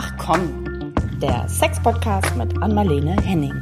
[0.00, 3.52] Ach komm, der Sex-Podcast mit Anmalene Henning.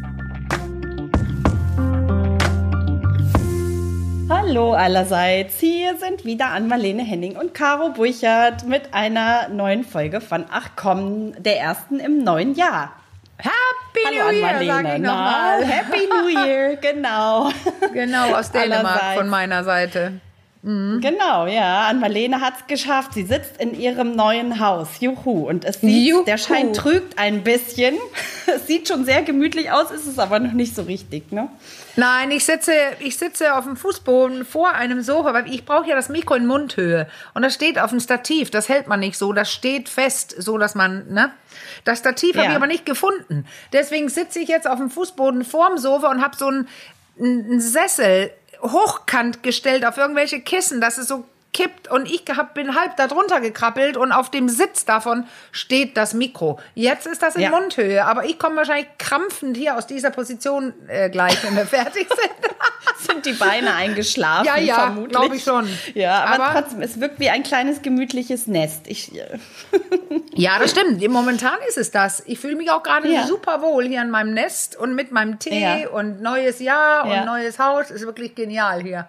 [4.29, 10.45] Hallo allerseits, hier sind wieder Anmalene Henning und Caro Burchert mit einer neuen Folge von
[10.51, 12.93] Ach komm, der ersten im neuen Jahr.
[13.39, 15.65] Happy Hallo New Year, Anmalene, sag ich nochmal.
[15.65, 17.51] Happy New Year, genau.
[17.95, 19.19] Genau, aus Dänemark Allerseits.
[19.19, 20.21] von meiner Seite.
[20.69, 21.87] Genau, ja.
[21.87, 23.15] Anmalene hat es geschafft.
[23.15, 24.89] Sie sitzt in ihrem neuen Haus.
[24.99, 25.49] Juhu.
[25.49, 26.25] Und es sieht, Juhu.
[26.25, 27.95] der Schein trügt ein bisschen.
[28.49, 31.49] Es sieht schon sehr gemütlich aus, ist es aber noch nicht so richtig, ne?
[31.97, 35.97] Nein, ich sitze, ich sitze auf dem Fußboden vor einem Sofa, weil ich brauche ja
[35.97, 37.09] das Mikro in Mundhöhe.
[37.35, 38.51] Und das steht auf dem Stativ.
[38.53, 39.33] Das hält man nicht so.
[39.33, 41.33] Das steht fest, so dass man, ne?
[41.85, 42.51] Das Stativ habe Ja.
[42.53, 43.47] ich aber nicht gefunden.
[43.73, 46.69] Deswegen sitze ich jetzt auf dem Fußboden vorm Sofa und habe so einen,
[47.21, 48.31] einen Sessel
[48.61, 51.25] hochkant gestellt auf irgendwelche Kissen, dass es so
[51.57, 55.97] kippt und ich hab, bin halb da drunter gekrabbelt und auf dem Sitz davon steht
[55.97, 56.61] das Mikro.
[56.75, 57.51] Jetzt ist das in Ja.
[57.51, 62.07] Mundhöhe, aber ich komme wahrscheinlich krampfend hier aus dieser Position äh, gleich, wenn wir fertig
[62.09, 63.07] sind.
[63.11, 64.45] Sind die Beine eingeschlafen?
[64.47, 65.11] Ja, ja, vermutlich.
[65.13, 65.67] glaub ich schon.
[65.95, 68.87] Ja, aber, Aber- trotzdem, es wirkt wie ein kleines gemütliches Nest.
[68.87, 69.39] Ich, äh,
[70.35, 71.07] ja, das stimmt.
[71.09, 72.23] Momentan ist es das.
[72.27, 73.27] Ich fühle mich auch gerade Ja.
[73.27, 75.89] super wohl hier in meinem Nest und mit meinem Tee Ja.
[75.89, 77.21] und neues Jahr Ja.
[77.21, 77.91] und neues Haus.
[77.91, 79.09] Ist wirklich genial hier.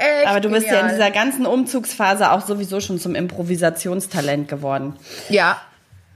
[0.00, 0.96] Echt aber du bist ja in genial.
[0.96, 4.96] dieser ganzen Umzugsphase auch sowieso schon zum Improvisationstalent geworden.
[5.28, 5.60] Ja,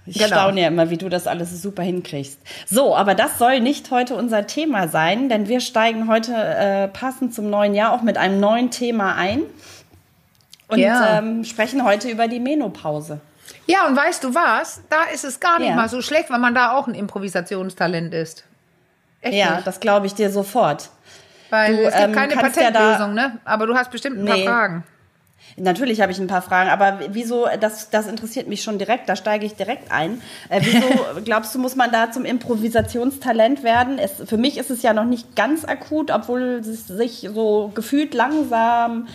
[0.07, 0.27] Ich Genau.
[0.29, 2.39] staune ja immer, wie du das alles super hinkriegst.
[2.67, 7.35] So, aber das soll nicht heute unser Thema sein, denn wir steigen heute äh, passend
[7.35, 9.41] zum neuen Jahr auch mit einem neuen Thema ein
[10.69, 11.19] und Ja.
[11.19, 13.21] ähm, sprechen heute über die Menopause.
[13.67, 14.83] Ja, und weißt du was?
[14.91, 15.75] Da ist es gar nicht Ja.
[15.77, 18.45] mal so schlecht, weil man da auch ein Improvisationstalent ist.
[19.23, 19.67] Echt Ja, nicht.
[19.67, 20.91] das glaube ich dir sofort.
[21.55, 23.39] Weil du, es gibt ähm, keine kannst ja da- Patentlösung, ne?
[23.45, 24.45] Aber du hast bestimmt ein Nee.
[24.45, 24.85] paar Fragen.
[25.57, 29.15] Natürlich habe ich ein paar Fragen, aber wieso, das, das interessiert mich schon direkt, da
[29.15, 30.21] steige ich direkt ein.
[30.49, 30.87] Äh, wieso
[31.25, 33.99] glaubst du, muss man da zum Improvisationstalent werden?
[33.99, 38.15] Es, für mich ist es ja noch nicht ganz akut, obwohl es sich so gefühlt
[38.15, 39.07] langsam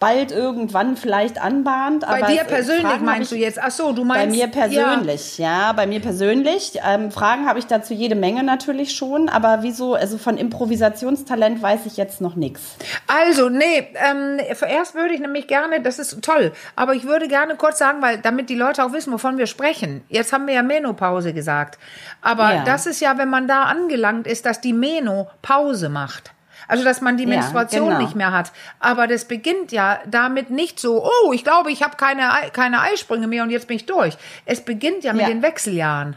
[0.00, 2.06] bald irgendwann vielleicht anbahnt.
[2.06, 3.60] Bei dir es- persönlich Fragen meinst ich- du jetzt?
[3.62, 6.80] Ach so, du Bei meinst mir persönlich, ja, bei mir persönlich.
[6.84, 11.80] Ähm, Fragen habe ich dazu jede Menge natürlich schon, aber wieso, also von Improvisationstalent weiß
[11.86, 12.76] ich jetzt noch nichts.
[12.80, 13.16] Ja.
[13.28, 17.56] Also, nee, ähm, zuerst würde ich nämlich gerne, das ist toll, aber ich würde gerne
[17.56, 20.02] kurz sagen, weil damit die Leute auch wissen, wovon wir sprechen.
[20.08, 21.78] Jetzt haben wir ja Menopause gesagt.
[22.22, 22.64] Aber Ja.
[22.64, 26.32] das ist ja, wenn man da angelangt ist, dass die Meno Pause macht.
[26.68, 28.00] Also, dass man die Ja, Menstruation genau.
[28.00, 28.52] nicht mehr hat.
[28.78, 32.80] Aber das beginnt ja damit nicht so, oh, ich glaube, ich habe keine, Ei- keine
[32.80, 34.16] Eisprünge mehr und jetzt bin ich durch.
[34.46, 35.28] Es beginnt ja mit Ja.
[35.28, 36.16] den Wechseljahren.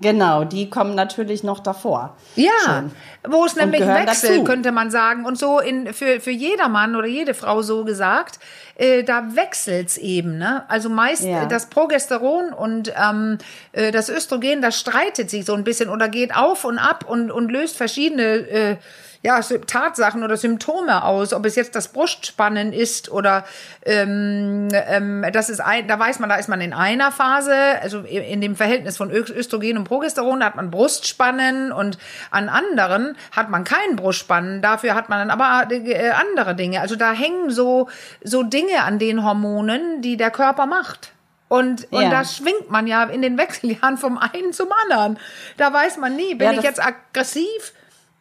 [0.00, 2.16] Genau, die kommen natürlich noch davor.
[2.36, 2.92] Ja, Schon.
[3.28, 4.44] wo es nämlich gehören Wechsel, dazu.
[4.44, 5.24] könnte man sagen.
[5.24, 8.38] Und so in, für, für jeder Mann oder jede Frau so gesagt,
[8.76, 10.38] äh, da wechselt's eben.
[10.38, 10.62] Ne?
[10.68, 11.46] Also meist Ja.
[11.46, 13.38] das Progesteron und ähm,
[13.72, 17.32] äh, das Östrogen, das streitet sich so ein bisschen oder geht auf und ab und,
[17.32, 18.76] und löst verschiedene äh,
[19.22, 23.44] ja, Tatsachen oder Symptome aus, ob es jetzt das Brustspannen ist oder
[23.84, 28.00] ähm, ähm, das ist ein, da weiß man, da ist man in einer Phase, also
[28.00, 31.98] in dem Verhältnis von Östrogen und Progesteron, da hat man Brustspannen und
[32.30, 36.80] an anderen hat man kein Brustspannen, dafür hat man dann aber äh, andere Dinge.
[36.80, 37.88] Also da hängen so,
[38.22, 41.12] so Dinge an den Hormonen, die der Körper macht.
[41.48, 42.10] Und, und Ja.
[42.10, 45.18] da schwingt man ja in den Wechseljahren vom einen zum anderen.
[45.56, 47.72] Da weiß man nie, bin Ja, ich jetzt aggressiv?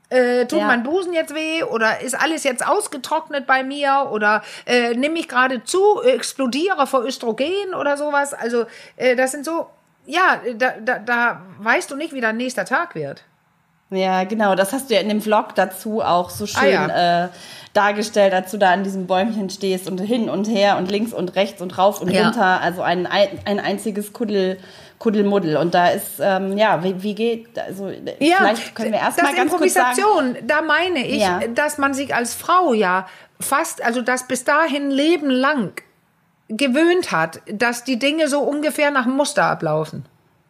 [0.10, 0.68] Äh, tut Ja.
[0.68, 5.28] mein Busen jetzt weh oder ist alles jetzt ausgetrocknet bei mir oder äh, nehme ich
[5.28, 8.34] gerade zu, explodiere vor Östrogen oder sowas.
[8.34, 9.68] Also äh, das sind so,
[10.06, 13.24] ja, da, da, da weißt du nicht, wie dein nächster Tag wird.
[13.90, 17.26] Ja, genau, das hast du ja in dem Vlog dazu auch so schön Ah, ja.
[17.26, 17.30] äh,
[17.74, 21.36] dargestellt, als du da an diesem Bäumchen stehst und hin und her und links und
[21.36, 22.26] rechts und rauf und Ja.
[22.26, 24.58] runter, also ein, ein, ein einziges Kuddel,
[25.00, 25.56] Kuddelmuddel.
[25.56, 27.90] Und da ist, ähm, ja, wie, wie geht, also
[28.20, 29.98] vielleicht können wir erstmal ganz kurz sagen.
[29.98, 31.40] Improvisation, da meine ich, Ja.
[31.56, 33.08] dass man sich als Frau ja
[33.40, 35.72] fast, also das bis dahin Leben lang
[36.50, 40.06] gewöhnt hat, dass die Dinge so ungefähr nach Muster ablaufen.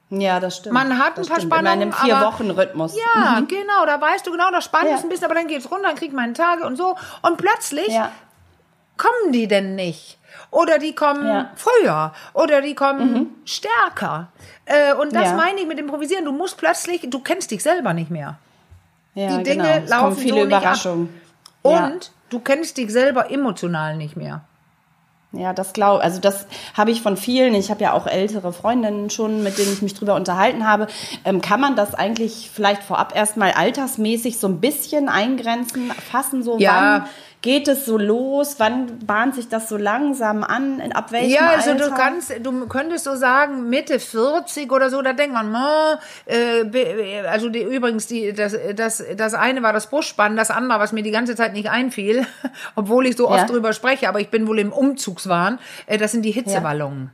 [0.09, 0.73] Ja, das stimmt.
[0.73, 1.51] Man hat ein das paar stimmt.
[1.53, 2.95] Immer in einem Spannungen, Vier-Wochen-Rhythmus.
[3.15, 4.95] Ja, genau, da weißt du genau, da spannt Ja.
[4.95, 6.95] es ein bisschen, aber dann geht's runter, dann kriegt man Tage und so.
[7.23, 8.11] Und plötzlich Ja.
[8.95, 10.17] kommen die denn nicht.
[10.49, 11.43] Oder die kommen Ja.
[11.43, 11.47] Mhm.
[11.55, 12.13] früher.
[12.33, 14.29] Oder die kommen stärker.
[14.65, 16.23] Äh, und das meine ich mit Improvisieren.
[16.23, 18.37] Du musst plötzlich, du kennst dich selber nicht mehr.
[19.13, 19.83] Ja, die Dinge genau.
[19.83, 20.45] Es kommen laufen viele so.
[20.45, 21.21] Überraschungen.
[21.63, 24.41] Und du kennst dich selber emotional nicht mehr.
[25.33, 27.53] Ja, das glaube also das habe ich von vielen.
[27.53, 30.87] Ich habe ja auch ältere Freundinnen schon, mit denen ich mich drüber unterhalten habe.
[31.25, 36.57] Ähm, kann man das eigentlich vielleicht vorab erstmal altersmäßig so ein bisschen eingrenzen, fassen, so
[36.57, 37.01] Ja.
[37.03, 37.09] wann
[37.41, 38.55] geht es so los?
[38.57, 40.81] Wann bahnt sich das so langsam an?
[40.93, 41.89] Ab welchem Ja, also Alter?
[41.89, 47.25] du kannst, du könntest so sagen, Mitte 40 oder so, da denkt man, oh, äh,
[47.27, 51.03] also die, übrigens, die, das, das, das eine war das Brustspann, das andere, was mir
[51.03, 52.25] die ganze Zeit nicht einfiel,
[52.75, 53.45] obwohl ich so oft Ja.
[53.45, 57.09] drüber spreche, aber ich bin wohl im Umzugswahn, äh, das sind die Hitzeballons.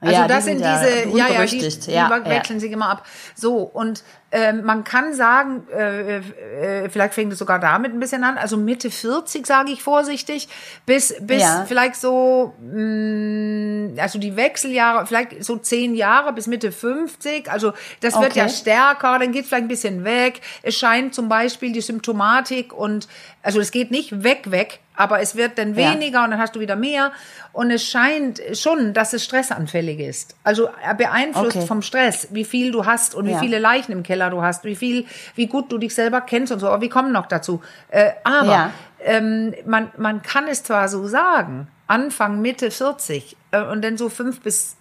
[0.00, 2.72] Also Ja, die das sind sind ja diese, ja, ja, die, die Ja, wechseln sich
[2.72, 3.06] immer ab.
[3.36, 4.02] So, und
[4.32, 8.56] ähm, man kann sagen, äh, äh, vielleicht fängt es sogar damit ein bisschen an, also
[8.56, 10.48] Mitte 40, sage ich vorsichtig,
[10.86, 11.64] bis, bis Ja.
[11.68, 18.14] vielleicht so, mh, also die Wechseljahre, vielleicht so zehn Jahre bis Mitte 50, also das
[18.14, 18.38] wird Okay.
[18.40, 20.40] ja stärker, dann geht es vielleicht ein bisschen weg.
[20.62, 23.08] Es scheint zum Beispiel die Symptomatik und,
[23.42, 25.92] also es geht nicht weg, weg, aber es wird dann Ja.
[25.92, 27.12] weniger und dann hast du wieder mehr.
[27.52, 30.36] Und es scheint schon, dass es stressanfällig ist.
[30.44, 31.66] Also er beeinflusst Okay.
[31.66, 33.38] vom Stress, wie viel du hast und wie Ja.
[33.40, 36.60] viele Leichen im Keller du hast, wie viel, wie gut du dich selber kennst und
[36.60, 36.68] so.
[36.68, 37.62] Aber wir kommen noch dazu.
[37.88, 38.70] Äh, aber Ja.
[39.00, 44.08] ähm, man, man kann es zwar so sagen, Anfang, Mitte 40 äh, und dann so
[44.08, 44.76] fünf bis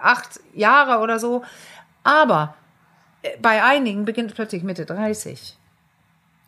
[0.00, 1.42] acht Jahre oder so,
[2.02, 2.54] aber
[3.22, 5.56] äh, bei einigen beginnt es plötzlich Mitte 30.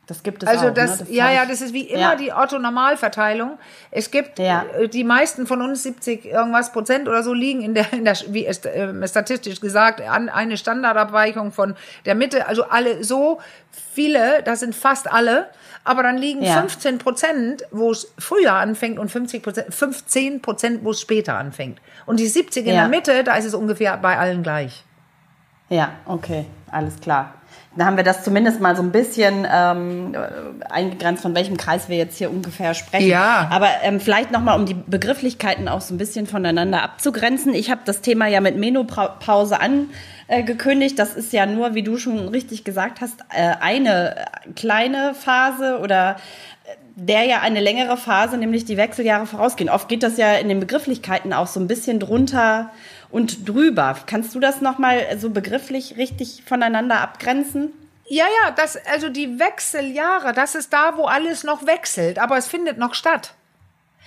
[0.09, 0.75] Das gibt es Also auch.
[0.75, 1.07] das, ne?
[1.11, 2.15] ja, hab ja, ich- das ist wie immer Ja.
[2.15, 3.59] die Otto-Normalverteilung.
[3.91, 4.65] Es gibt Ja.
[4.79, 8.15] äh, die meisten von uns 70 irgendwas Prozent oder so liegen in der, in der
[8.29, 11.75] wie es, äh, statistisch gesagt, an eine Standardabweichung von
[12.05, 12.47] der Mitte.
[12.47, 13.41] Also alle so
[13.95, 15.49] viele, das sind fast alle.
[15.83, 16.61] Aber dann liegen Ja.
[16.61, 21.81] 15 Prozent, wo es früher anfängt und 50 Prozent, 15 Prozent, wo es später anfängt.
[22.07, 22.81] Und die 70 in Ja.
[22.83, 24.85] der Mitte, da ist es ungefähr bei allen gleich.
[25.69, 27.35] Ja, okay, alles klar.
[27.77, 31.89] Dann haben wir das zumindest mal so ein bisschen ähm, äh, eingegrenzt, von welchem Kreis
[31.89, 33.09] wir jetzt hier ungefähr sprechen.
[33.09, 33.49] Ja.
[33.51, 37.55] Aber ähm, vielleicht nochmal, um die Begrifflichkeiten auch so ein bisschen voneinander abzugrenzen.
[37.55, 40.99] Ich habe das Thema ja mit Menopause angekündigt.
[40.99, 44.25] Das ist ja nur, wie du schon richtig gesagt hast, äh, eine
[44.55, 46.17] kleine Phase oder
[46.65, 49.69] äh, der ja eine längere Phase, nämlich die Wechseljahre vorausgehen.
[49.69, 52.71] Oft geht das ja in den Begrifflichkeiten auch so ein bisschen drunter
[53.11, 53.97] und drüber.
[54.07, 57.73] Kannst du das nochmal so begrifflich richtig voneinander abgrenzen?
[58.09, 62.47] Ja, ja, das, also die Wechseljahre, das ist da, wo alles noch wechselt, aber es
[62.47, 63.35] findet noch statt.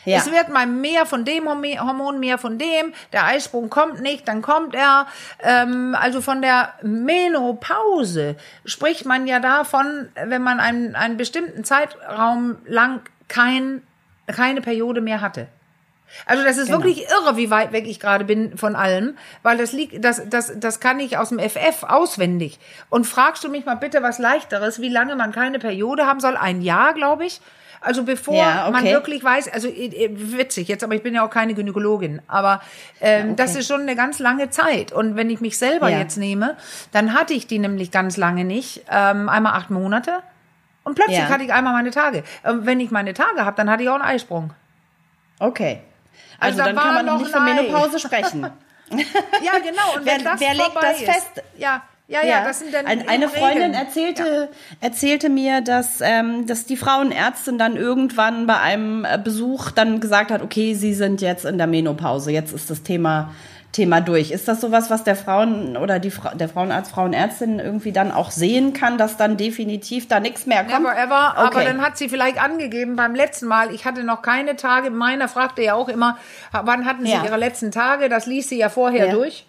[0.06, 0.18] Ja.
[0.18, 2.94] Es wird mal mehr von dem Hormon, mehr von dem.
[3.12, 5.08] Der Eisprung kommt nicht, dann kommt er.
[5.42, 12.58] Ähm, also von der Menopause spricht man ja davon, wenn man einen, einen bestimmten Zeitraum
[12.66, 13.84] lang kein,
[14.28, 15.48] keine Periode mehr hatte.
[16.26, 16.80] Also das ist Genau.
[16.80, 20.54] wirklich irre, wie weit weg ich gerade bin von allem, weil das liegt, das, das,
[20.60, 22.60] das kann ich aus dem FF auswendig.
[22.90, 26.36] Und fragst du mich mal bitte was leichteres, wie lange man keine Periode haben soll?
[26.38, 27.42] Ein Jahr, glaube ich.
[27.82, 28.72] Also bevor Ja, okay.
[28.74, 32.22] man wirklich weiß, also äh, äh, witzig jetzt, aber ich bin ja auch keine Gynäkologin,
[32.28, 32.62] aber
[33.00, 34.92] ähm, das ist schon eine ganz lange Zeit.
[34.92, 36.00] Und wenn ich mich selber Ja.
[36.00, 36.58] jetzt nehme,
[36.92, 40.22] dann hatte ich die nämlich ganz lange nicht, ähm, einmal acht Monate.
[40.84, 41.30] Und plötzlich Ja.
[41.30, 42.24] hatte ich einmal meine Tage.
[42.44, 44.52] Ähm, wenn ich meine Tage habe, dann hatte ich auch einen Eisprung.
[45.40, 45.80] Okay.
[46.40, 47.44] Also, Also da dann kann man nicht von.
[47.46, 48.42] Menopause sprechen.
[48.92, 49.96] Ja, genau.
[49.98, 51.44] Und Wer- wer legt das ist, fest?
[51.58, 53.74] Ja, ja, ja, das sind dann Ein, eine Freundin Regeln.
[53.76, 54.50] erzählte,
[54.82, 60.32] erzählte mir, dass, ähm, dass die Frauenärztin dann irgendwann bei einem äh, Besuch dann gesagt
[60.32, 63.30] hat, okay, sie sind jetzt in der Menopause, jetzt ist das Thema
[63.72, 64.32] Thema durch.
[64.32, 68.32] Ist das sowas, was der Frauen oder die Fra der Frauenarzt, Frauenärztin irgendwie dann auch
[68.32, 70.84] sehen kann, dass dann definitiv da nichts mehr kommt?
[70.84, 71.66] Never ever, aber Okay.
[71.66, 75.62] dann hat sie vielleicht angegeben beim letzten Mal, ich hatte noch keine Tage, meiner fragte
[75.62, 76.18] ja auch immer,
[76.52, 77.24] wann hatten sie Ja.
[77.24, 79.12] ihre letzten Tage, das ließ sie ja vorher Ja.
[79.14, 79.46] durch.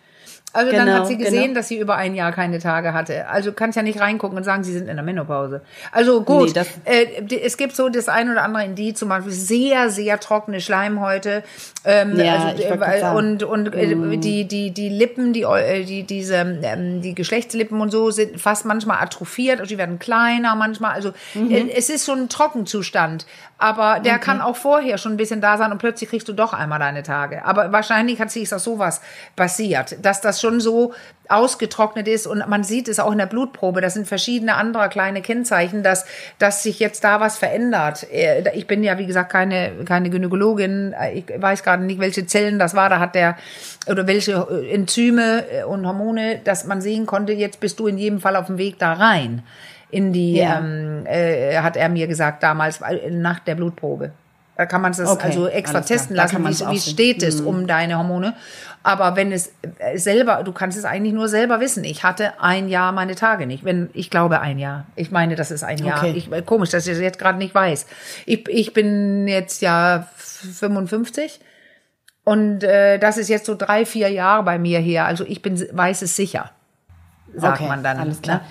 [0.53, 1.55] Also dann Genau, hat sie gesehen, genau.
[1.55, 3.29] dass sie über ein Jahr keine Tage hatte.
[3.29, 5.61] Also kannst ja nicht reingucken und sagen, sie sind in der Menopause.
[5.93, 9.91] Also gut, Nee, äh, es gibt so das ein oder andere Indiz, zum Beispiel sehr,
[9.91, 11.45] sehr trockene Schleimhäute.
[11.85, 16.35] Ähm, Ja, also, äh, und und äh, die die die Lippen, die äh, die diese
[16.37, 20.93] ähm, die Geschlechtslippen und so sind fast manchmal atrophiert, also die werden kleiner manchmal.
[20.93, 21.51] Also Mhm.
[21.51, 23.25] äh, es ist schon ein Trockenzustand,
[23.57, 26.53] aber der kann auch vorher schon ein bisschen da sein und plötzlich kriegst du doch
[26.53, 27.45] einmal deine Tage.
[27.45, 29.01] Aber wahrscheinlich hat sich das sowas
[29.37, 30.93] passiert, dass das schon so
[31.29, 33.81] ausgetrocknet ist und man sieht es auch in der Blutprobe.
[33.81, 36.05] Das sind verschiedene andere kleine Kennzeichen, dass,
[36.41, 38.05] dass sich jetzt da was verändert.
[38.55, 40.93] Ich bin ja, wie gesagt, keine, keine Gynäkologin.
[41.15, 42.89] Ich weiß gerade nicht, welche Zellen das war.
[42.89, 43.37] Da hat der,
[43.87, 47.99] oder welche äh, Enzyme äh, und Hormone, dass man sehen konnte, jetzt bist du in
[47.99, 49.43] jedem Fall auf dem Weg da rein.
[49.91, 50.59] In die, Ja.
[50.59, 54.13] ähm, äh, hat er mir gesagt damals, weil- nach der Blutprobe.
[54.57, 57.97] Da kann man es Okay, also extra testen lassen, wie, wie steht es um deine
[57.97, 58.35] Hormone.
[58.83, 61.83] Aber wenn es äh, selber, du kannst es eigentlich nur selber wissen.
[61.83, 63.65] Ich hatte ein Jahr meine Tage nicht.
[63.65, 64.85] Wenn ich glaube ein Jahr.
[64.97, 65.99] Ich meine, das ist ein Jahr.
[65.99, 66.13] Okay.
[66.15, 67.87] Ich, äh, komisch, dass ich das jetzt gerade nicht weiß.
[68.27, 71.41] Ich, ich bin jetzt ja 55
[72.33, 75.05] und äh, das ist jetzt so drei, vier Jahre bei mir her.
[75.07, 76.51] Also ich bin weiß es sicher,
[77.35, 77.99] sagt Okay, man dann.
[77.99, 78.37] Alles klar.
[78.39, 78.43] ne?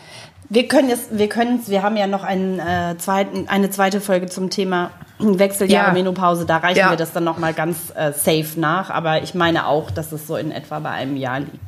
[0.52, 4.02] Wir können es, wir können es, wir haben ja noch einen, äh, zweiten, eine zweite
[4.02, 5.94] Folge zum Thema Wechseljahre, Ja.
[5.94, 6.46] Menopause.
[6.46, 6.90] Da reichen Ja.
[6.90, 8.90] wir das dann nochmal ganz äh, safe nach.
[8.90, 11.60] Aber ich meine auch, dass es so in etwa bei einem Jahr liegt.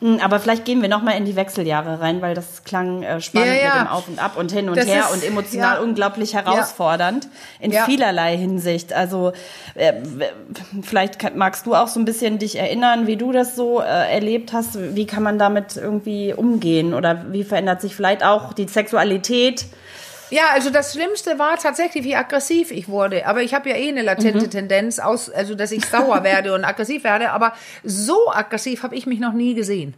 [0.00, 3.48] Hm, Aber vielleicht gehen wir nochmal in die Wechseljahre rein, weil das klang äh, spannend
[3.48, 3.74] Ja, ja.
[3.74, 5.82] mit dem Auf und Ab und hin und Das her ist- und emotional ja.
[5.82, 7.26] unglaublich herausfordernd
[7.58, 8.92] in vielerlei Hinsicht.
[8.92, 9.32] Also
[9.74, 9.92] äh,
[10.82, 14.52] vielleicht magst du auch so ein bisschen dich erinnern, wie du das so äh, erlebt
[14.52, 14.78] hast.
[14.94, 19.66] Wie kann man damit irgendwie umgehen oder wie verändert sich vielleicht auch die Sexualität?
[20.30, 23.26] Ja, also das Schlimmste war tatsächlich, wie aggressiv ich wurde.
[23.26, 24.50] Aber ich habe ja eh eine latente Mhm.
[24.50, 27.30] Tendenz, aus, also dass ich sauer werde und aggressiv werde.
[27.30, 27.52] Aber
[27.84, 29.94] so aggressiv habe ich mich noch nie gesehen.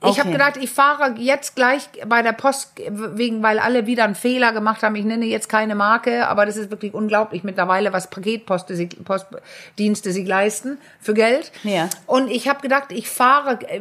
[0.00, 0.30] Ich habe Okay.
[0.30, 4.84] gedacht, ich fahre jetzt gleich bei der Post, wegen, weil alle wieder einen Fehler gemacht
[4.84, 4.94] haben.
[4.94, 10.12] Ich nenne jetzt keine Marke, aber das ist wirklich unglaublich mittlerweile, was Paketposte sie, Postdienste
[10.12, 11.50] sie leisten für Geld.
[11.64, 11.88] Ja.
[12.06, 13.80] Und ich habe gedacht, ich fahre äh,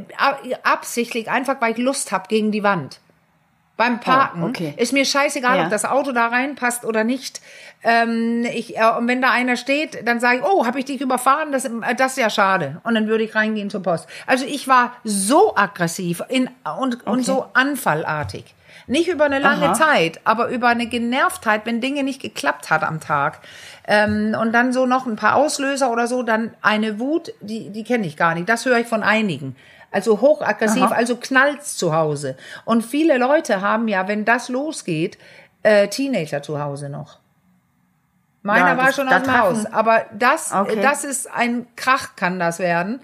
[0.64, 3.00] absichtlich einfach, weil ich Lust habe gegen die Wand.
[3.78, 4.74] Beim Parken Oh, okay.
[4.76, 5.64] ist mir scheißegal, Ja.
[5.66, 7.42] ob das Auto da reinpasst oder nicht.
[7.84, 11.00] Ähm, ich, äh, und wenn da einer steht, dann sage ich, oh, habe ich dich
[11.00, 11.52] überfahren?
[11.52, 12.82] Das, äh, das ist ja schade.
[12.84, 14.08] Und dann würde ich reingehen zur Post.
[14.26, 18.56] Also ich war so aggressiv in, und, und so anfallartig.
[18.88, 19.74] Nicht über eine lange Aha.
[19.74, 23.42] Zeit, aber über eine Genervtheit, wenn Dinge nicht geklappt hat am Tag.
[23.86, 27.84] Ähm, und dann so noch ein paar Auslöser oder so, dann eine Wut, die, die
[27.84, 28.48] kenne ich gar nicht.
[28.50, 29.56] Das höre ich von einigen.
[29.92, 30.96] Also hochaggressiv, Aha.
[30.96, 32.36] also knallt's zu Hause.
[32.66, 35.18] Und viele Leute haben ja, wenn das losgeht,
[35.64, 37.20] äh, Teenager zu Hause noch.
[38.44, 39.66] Meiner Ja, war das- schon aus dem Haus.
[39.68, 40.80] Aber das, Okay.
[40.82, 43.02] das ist ein Krach, kann das werden.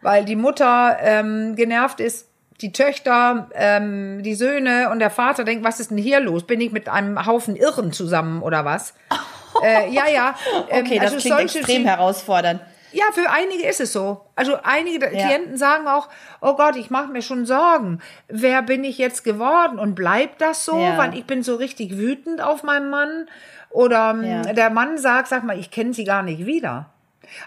[0.00, 2.28] Weil die Mutter ähm, genervt ist,
[2.60, 6.44] die Töchter, ähm, die Söhne und der Vater denkt, was ist denn hier los?
[6.46, 8.94] Bin ich mit einem Haufen Irren zusammen oder was?
[9.62, 10.34] äh, ja, ja.
[10.70, 12.60] Ähm, Okay, das also klingt extrem herausfordernd.
[12.96, 14.22] Ja, für einige ist es so.
[14.34, 15.26] Also einige der Ja.
[15.26, 16.08] Klienten sagen auch,
[16.40, 18.00] oh Gott, ich mache mir schon Sorgen.
[18.28, 19.78] Wer bin ich jetzt geworden?
[19.78, 20.78] Und bleibt das so?
[20.78, 20.96] Ja.
[20.98, 23.26] Weil ich bin so richtig wütend auf meinen Mann.
[23.70, 24.42] Oder ähm, Ja.
[24.52, 26.86] der Mann sagt, sag mal, ich kenne sie gar nicht wieder.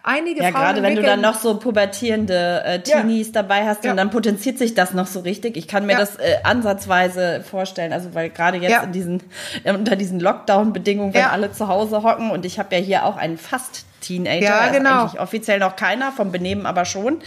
[0.03, 3.91] Einige Ja, Frauen gerade wenn du dann noch so pubertierende äh, Teenies dabei hast Ja.
[3.91, 5.55] und dann potenziert sich das noch so richtig.
[5.57, 5.99] Ich kann mir Ja.
[5.99, 8.83] das äh, ansatzweise vorstellen, also weil gerade jetzt Ja.
[8.83, 9.23] in diesen
[9.63, 11.29] äh, unter diesen Lockdown-Bedingungen, wenn Ja.
[11.29, 14.77] alle zu Hause hocken und ich habe ja hier auch einen fast Teenager, Ja, also
[14.77, 15.01] genau.
[15.03, 17.21] eigentlich offiziell noch keiner, vom Benehmen aber schon.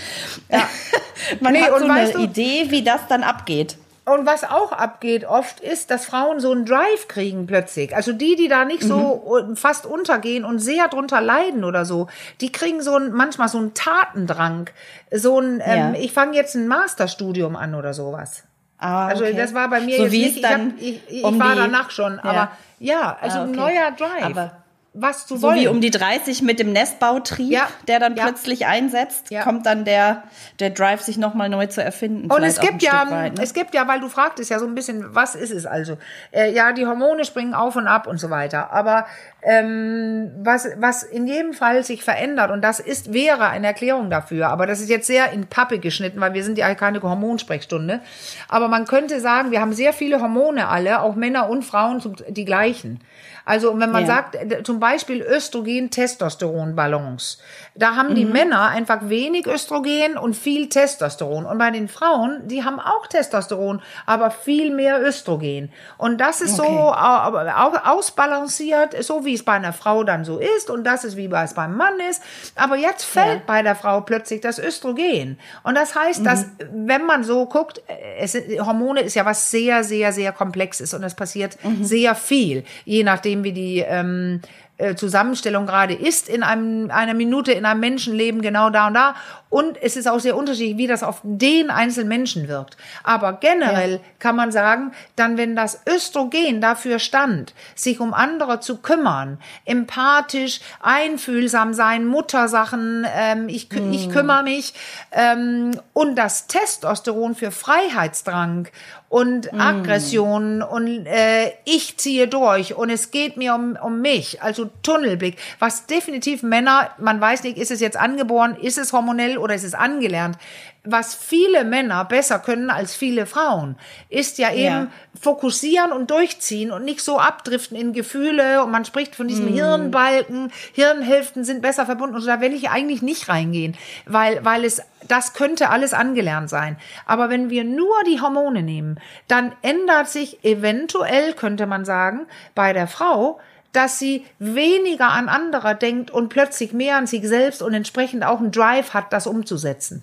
[0.50, 0.62] Ja.
[1.40, 3.76] Man Nee, hat so eine du- Idee, wie das dann abgeht.
[4.04, 7.94] Und was auch abgeht oft ist, dass Frauen so einen Drive kriegen plötzlich.
[7.94, 9.54] Also die, die da nicht so Mhm.
[9.56, 12.08] fast untergehen und sehr drunter leiden oder so,
[12.40, 14.70] die kriegen so ein, manchmal so einen Tatendrang.
[15.12, 16.00] So ein, ähm, Ja.
[16.00, 18.42] ich fange jetzt ein Masterstudium an oder sowas.
[18.78, 19.34] Ah, Also okay.
[19.36, 21.52] das war bei mir so jetzt wie nicht, ich, dann hab, ich, ich um war
[21.52, 23.56] die- danach schon, aber ja, also Ah, ein okay.
[23.60, 24.24] neuer Drive.
[24.24, 24.61] Aber
[24.94, 25.60] was zu So wollen.
[25.60, 28.24] wie um die 30 mit dem Nestbautrieb, Ja, der dann ja.
[28.24, 29.42] plötzlich einsetzt, Ja.
[29.42, 30.24] kommt dann der,
[30.60, 32.30] der Drive, sich nochmal neu zu erfinden.
[32.30, 33.42] Und es gibt ja, weit, ne?
[33.42, 35.96] es gibt ja, weil du fragtest ja so ein bisschen, was ist es also?
[36.30, 38.70] Äh, ja, die Hormone springen auf und ab und so weiter.
[38.72, 39.06] Aber
[39.42, 44.48] ähm, was, was in jedem Fall sich verändert, und das ist, wäre eine Erklärung dafür,
[44.48, 48.00] aber das ist jetzt sehr in Pappe geschnitten, weil wir sind ja keine Hormonsprechstunde.
[48.48, 52.44] Aber man könnte sagen, wir haben sehr viele Hormone alle, auch Männer und Frauen, die
[52.44, 53.00] gleichen.
[53.44, 54.06] Also wenn man Ja.
[54.06, 57.38] sagt, äh, zum Beispiel Östrogen, Testosteron Balance.
[57.74, 58.14] Da haben Mhm.
[58.14, 61.46] die Männer einfach wenig Östrogen und viel Testosteron.
[61.46, 65.72] Und bei den Frauen, die haben auch Testosteron, aber viel mehr Östrogen.
[65.98, 66.94] Und das ist so Okay.
[66.96, 70.70] au- ausbalanciert, so wie es bei einer Frau dann so ist.
[70.70, 72.22] Und das ist, wie es beim Mann ist.
[72.56, 73.42] Aber jetzt fällt Ja.
[73.46, 75.38] bei der Frau plötzlich das Östrogen.
[75.62, 76.88] Und das heißt, dass, Mhm.
[76.88, 78.34] wenn man so guckt, äh, es,
[78.64, 80.94] Hormone ist ja was sehr, sehr, sehr komplexes.
[80.94, 81.84] Und es passiert Mhm.
[81.84, 84.40] sehr viel, je nachdem, wie die ähm,
[84.78, 89.14] äh, Zusammenstellung gerade ist in einem, einer Minute in einem Menschenleben genau da und da.
[89.48, 92.78] Und es ist auch sehr unterschiedlich, wie das auf den einzelnen Menschen wirkt.
[93.04, 98.78] Aber generell kann man sagen, dann wenn das Östrogen dafür stand, sich um andere zu
[98.78, 104.72] kümmern, empathisch, einfühlsam sein, Muttersachen, ähm, ich, kü- ich kümmere mich,
[105.12, 108.68] ähm, und das Testosteron für Freiheitsdrang
[109.12, 114.70] und Aggression und äh, ich ziehe durch und es geht mir um, um mich, also
[114.82, 119.54] Tunnelblick, was definitiv Männer, man weiß nicht, ist es jetzt angeboren, ist es hormonell oder
[119.54, 120.38] ist es angelernt,
[120.84, 123.76] was viele Männer besser können als viele Frauen,
[124.08, 124.86] ist ja eben Ja.
[125.20, 130.50] fokussieren und durchziehen und nicht so abdriften in Gefühle und man spricht von diesem Hirnbalken,
[130.72, 134.82] Hirnhälften sind besser verbunden und so, da will ich eigentlich nicht reingehen, weil, weil es,
[135.06, 136.76] das könnte alles angelernt sein.
[137.06, 138.98] Aber wenn wir nur die Hormone nehmen,
[139.28, 143.38] dann ändert sich eventuell, könnte man sagen, bei der Frau,
[143.72, 148.40] dass sie weniger an andere denkt und plötzlich mehr an sich selbst und entsprechend auch
[148.40, 150.02] einen Drive hat, das umzusetzen.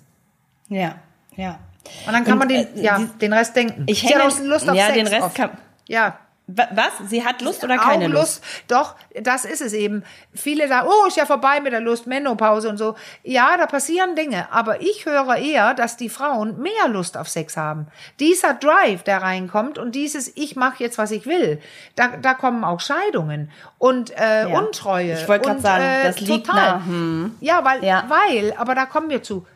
[0.70, 0.94] Ja,
[1.36, 1.58] ja.
[2.06, 3.84] Und dann kann Und, man den, äh, ja, die- den Rest denken.
[3.86, 5.34] Ich auch Lust auf ja, Sex den Rest oft.
[5.36, 5.50] kann-
[5.88, 6.16] Ja.
[6.52, 7.08] Wa- Was?
[7.08, 8.42] Sie hat Lust oder keine auch Lust?
[8.66, 10.02] Doch, das ist es eben.
[10.34, 12.96] Viele sagen, oh, ist ja vorbei mit der Lust, Menopause und so.
[13.22, 14.48] Ja, da passieren Dinge.
[14.52, 17.86] Aber ich höre eher, dass die Frauen mehr Lust auf Sex haben.
[18.18, 21.60] Dieser Drive, der reinkommt und dieses, ich mache jetzt, was ich will,
[21.94, 24.58] da, da kommen auch Scheidungen und äh, Ja.
[24.58, 25.12] Untreue.
[25.12, 26.78] Ich wollte und, sagen, äh, das liegt total.
[26.78, 26.84] nah.
[26.84, 27.36] Hm.
[27.40, 28.04] Ja, weil, Ja.
[28.08, 29.46] weil, aber da kommen wir zu.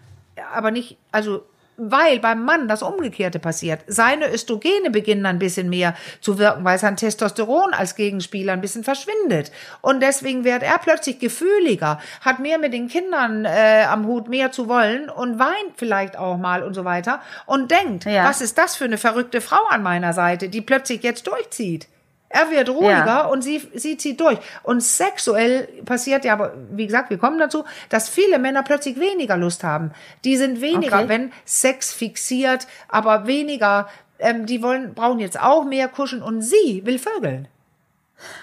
[0.54, 1.44] Aber nicht, also,
[1.76, 3.80] weil beim Mann das Umgekehrte passiert.
[3.88, 8.84] Seine Östrogene beginnen ein bisschen mehr zu wirken, weil sein Testosteron als Gegenspieler ein bisschen
[8.84, 9.50] verschwindet.
[9.80, 14.52] Und deswegen wird er plötzlich gefühliger, hat mehr mit den Kindern äh, am Hut, mehr
[14.52, 18.24] zu wollen und weint vielleicht auch mal und so weiter und denkt, Ja.
[18.24, 21.88] was ist das für eine verrückte Frau an meiner Seite, die plötzlich jetzt durchzieht.
[22.36, 23.24] Er wird ruhiger Ja.
[23.26, 24.38] und sie, sie zieht durch.
[24.64, 29.36] Und sexuell passiert ja, aber wie gesagt, wir kommen dazu, dass viele Männer plötzlich weniger
[29.36, 29.92] Lust haben.
[30.24, 31.08] Die sind weniger, Okay.
[31.08, 33.88] wenn Sex fixiert, aber weniger,
[34.18, 37.46] ähm, die wollen, brauchen jetzt auch mehr kuscheln und sie will vögeln.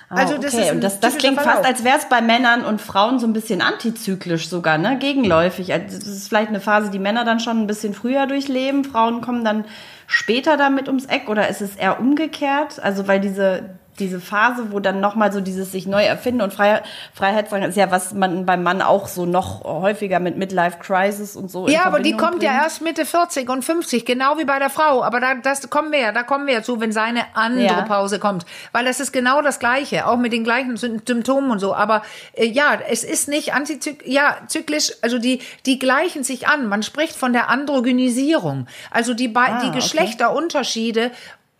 [0.10, 0.66] Also das Ah, okay.
[0.68, 1.56] ist und das, das klingt Verlauf.
[1.56, 4.98] fast, als wäre es bei Männern und Frauen so ein bisschen antizyklisch sogar, ne?
[5.00, 5.74] Gegenläufig.
[5.74, 9.22] Also das ist vielleicht eine Phase, die Männer dann schon ein bisschen früher durchleben, Frauen
[9.22, 9.66] kommen dann
[10.08, 12.80] später damit ums Eck oder ist es eher umgekehrt?
[12.84, 13.70] Also weil diese
[14.02, 17.90] diese Phase, wo dann nochmal so dieses sich neu erfinden und Freiheit, Freiheitsdrang ist ja,
[17.92, 22.00] was man beim Mann auch so noch häufiger mit Midlife Crisis und so Ja, aber
[22.02, 22.64] die kommt ja bringt.
[22.64, 25.04] erst Mitte 40 und 50, genau wie bei der Frau.
[25.04, 27.82] Aber da, das kommen wir ja, da kommen wir ja zu, wenn seine andere Ja.
[27.84, 28.46] Pause kommt.
[28.74, 31.74] Weil das ist genau das Gleiche, auch mit den gleichen Sym- Symptomen und so.
[31.76, 32.02] Aber
[32.34, 36.66] äh, ja, es ist nicht antizyklisch, ja, zyklisch, also die, die gleichen sich an.
[36.68, 38.68] Man spricht von der Androgynisierung.
[38.90, 39.82] Also die, Ah, die okay.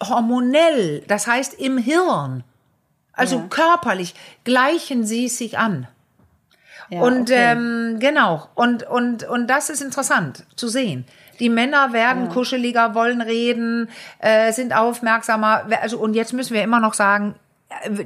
[0.02, 2.44] Hormonell, das heißt im Hirn.
[3.14, 3.46] Also Ja.
[3.50, 5.88] körperlich gleichen sie sich an.
[6.90, 7.52] Ja, und okay.
[7.54, 11.06] ähm, genau, und, und, und das ist interessant zu sehen.
[11.40, 13.90] Die Männer werden kuscheliger, wollen reden,
[14.20, 15.66] äh, sind aufmerksamer.
[15.82, 17.36] Also, und jetzt müssen wir immer noch sagen,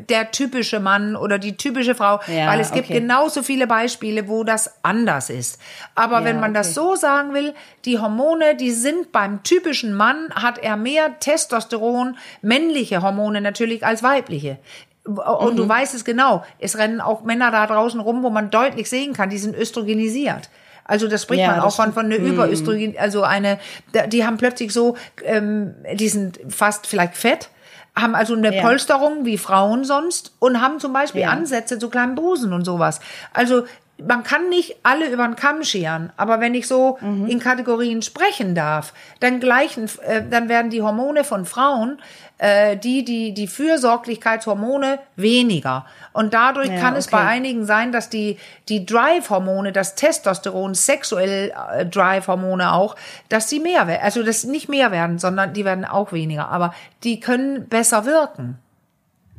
[0.10, 3.00] der typische Mann oder die typische Frau, Ja, weil es gibt okay.
[3.00, 5.60] genauso viele Beispiele, wo das anders ist.
[5.96, 6.60] Aber Ja, wenn man okay.
[6.60, 7.54] das so sagen will,
[7.86, 14.04] die Hormone, die sind beim typischen Mann, hat er mehr Testosteron, männliche Hormone natürlich als
[14.04, 14.58] weibliche.
[15.06, 15.58] Und Mhm.
[15.58, 19.14] du weißt es genau, es rennen auch Männer da draußen rum, wo man deutlich sehen
[19.14, 20.50] kann, die sind östrogenisiert.
[20.84, 23.60] Also das spricht Ja, man das auch von, von einer Überöstrogen, also eine,
[24.08, 27.50] die haben plötzlich so, ähm, die sind fast vielleicht fett,
[27.98, 28.62] haben also eine Ja.
[28.62, 31.30] Polsterung wie Frauen sonst und haben zum Beispiel Ja.
[31.30, 33.00] Ansätze zu kleinen Busen und sowas.
[33.34, 33.64] Also
[33.98, 37.28] man kann nicht alle über den Kamm scheren, aber wenn ich so Mhm.
[37.28, 42.00] in Kategorien sprechen darf, dann gleichen, äh, dann werden die Hormone von Frauen,
[42.38, 45.86] äh, die, die, die Fürsorglichkeitshormone weniger.
[46.14, 47.16] Und dadurch Ja, kann es okay.
[47.18, 48.38] bei einigen sein, dass die,
[48.70, 52.96] die Drive-Hormone, das Testosteron, sexuell äh, Drive-Hormone auch,
[53.30, 54.02] dass die mehr werden.
[54.04, 56.50] Also das nicht mehr werden, sondern die werden auch weniger.
[56.50, 58.60] Aber die können besser wirken.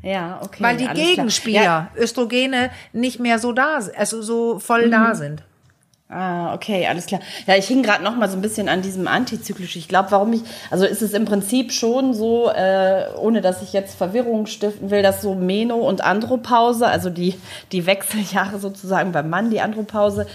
[0.07, 0.63] Ja, okay.
[0.63, 0.87] Weil die.
[0.89, 4.91] Gegenspieler, Ja, Östrogene, nicht mehr so da also so voll Mhm.
[4.91, 5.43] da sind.
[6.09, 7.21] Ah, okay, alles klar.
[7.49, 9.75] Ja, ich hing gerade noch mal so ein bisschen an diesem antizyklisch.
[9.75, 13.73] Ich glaube, warum ich, also ist es im Prinzip schon so, äh, ohne dass ich
[13.73, 17.35] jetzt Verwirrung stiften will, dass so Meno und Andropause, also die,
[17.73, 20.29] die Wechseljahre sozusagen beim Mann, die Andropause,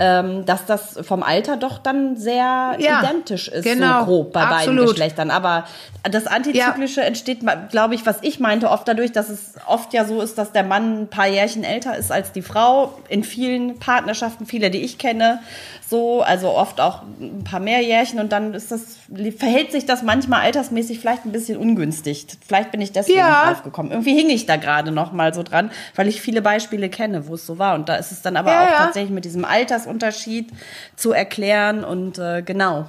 [0.00, 4.42] ähm, dass das vom Alter doch dann sehr Ja, identisch ist, genau, so grob bei
[4.42, 4.90] beiden absolut.
[4.90, 5.30] Geschlechtern.
[5.30, 5.64] Aber
[6.04, 10.20] das Antizyklische entsteht, glaube ich, was ich meinte, oft dadurch, dass es oft ja so
[10.20, 12.94] ist, dass der Mann ein paar Jährchen älter ist als die Frau.
[13.08, 15.40] In vielen Partnerschaften, viele, die ich kenne,
[15.88, 18.98] so, also oft auch ein paar mehr Jährchen und dann ist das,
[19.38, 22.26] verhält sich das manchmal altersmäßig vielleicht ein bisschen ungünstig.
[22.46, 23.46] Vielleicht bin ich deswegen Ja.
[23.46, 23.90] drauf gekommen.
[23.90, 27.34] Irgendwie hing ich da gerade noch mal so dran, weil ich viele Beispiele kenne, wo
[27.34, 27.74] es so war.
[27.74, 28.76] Und da ist es dann aber Ja, auch ja.
[28.84, 30.50] tatsächlich mit diesem Altersunterschied
[30.96, 32.86] zu erklären und äh, genau.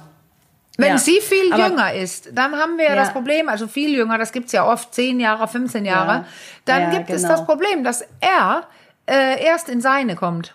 [0.76, 0.98] Wenn Ja.
[0.98, 2.94] sie viel Aber- jünger ist, dann haben wir ja.
[2.96, 6.24] Das Problem, also viel jünger, das gibt's ja oft, 10 Jahre, 15 Jahre, Ja.
[6.66, 7.34] dann gibt es genau.
[7.34, 8.64] das Problem, dass er
[9.06, 10.54] äh, erst in seine kommt.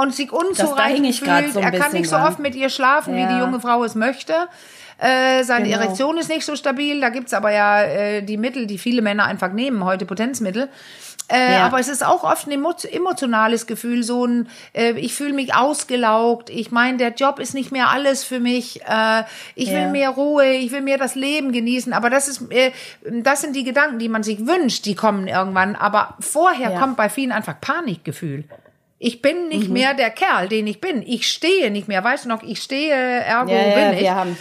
[0.00, 1.52] Und sich unzureichend fühlt.
[1.52, 3.32] so er kann nicht so oft mit ihr schlafen, wie Ja.
[3.34, 4.34] die junge Frau es möchte.
[4.98, 5.80] Äh, seine Genau.
[5.82, 7.00] Erektion ist nicht so stabil.
[7.00, 10.68] Da gibt's aber ja äh, die Mittel, die viele Männer einfach nehmen, heute Potenzmittel.
[11.30, 11.66] Äh, Ja.
[11.66, 15.54] Aber es ist auch oft ein emo emotionales Gefühl, so ein, äh, ich fühle mich
[15.54, 19.88] ausgelaugt, ich meine, der Job ist nicht mehr alles für mich, äh, ich will Ja.
[19.88, 22.70] mehr Ruhe, ich will mehr das Leben genießen, aber das ist, äh,
[23.04, 26.78] das sind die Gedanken, die man sich wünscht, die kommen irgendwann, aber vorher Ja.
[26.80, 28.44] kommt bei vielen einfach Panikgefühl.
[28.98, 29.48] Ich bin Mhm.
[29.48, 31.02] nicht mehr der Kerl, den ich bin.
[31.06, 32.02] Ich stehe nicht mehr.
[32.02, 34.00] Weißt du noch, ich stehe, ergo Ja, ja, bin ich.
[34.00, 34.38] wir haben.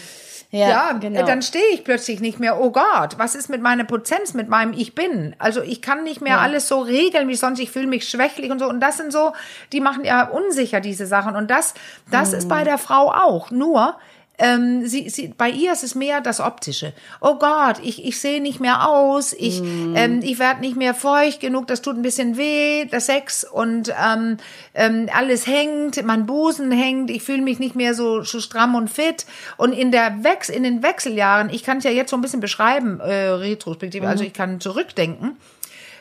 [0.50, 1.26] Ja, Ja, genau.
[1.26, 2.60] dann stehe ich plötzlich nicht mehr.
[2.62, 5.36] Oh Gott, was ist mit meiner Potenz, mit meinem Ich bin?
[5.40, 6.40] Also ich kann nicht mehr Ja.
[6.40, 7.60] alles so regeln wie sonst.
[7.60, 8.68] Ich fühle mich schwächlich und so.
[8.70, 9.34] Und das sind so,
[9.74, 11.36] die machen ja unsicher diese Sachen.
[11.36, 11.74] Und das,
[12.12, 12.50] das ist Mhm.
[12.50, 13.52] bei der Frau auch.
[13.52, 13.98] Nur
[14.40, 16.94] ähm, sie, sie, bei ihr ist es mehr das Optische.
[17.22, 19.94] Oh Gott, ich, ich sehe nicht mehr aus, ich, Mhm.
[19.96, 23.94] ähm, ich werde nicht mehr feucht genug, das tut ein bisschen weh, der Sex und
[24.00, 24.38] ähm,
[24.76, 28.90] ähm, alles hängt, mein Busen hängt, ich fühle mich nicht mehr so, so stramm und
[28.90, 29.26] fit.
[29.58, 32.40] Und in der Wechs in den Wechseljahren, ich kann es ja jetzt so ein bisschen
[32.40, 35.38] beschreiben, äh, retrospektiv, also ich kann zurückdenken.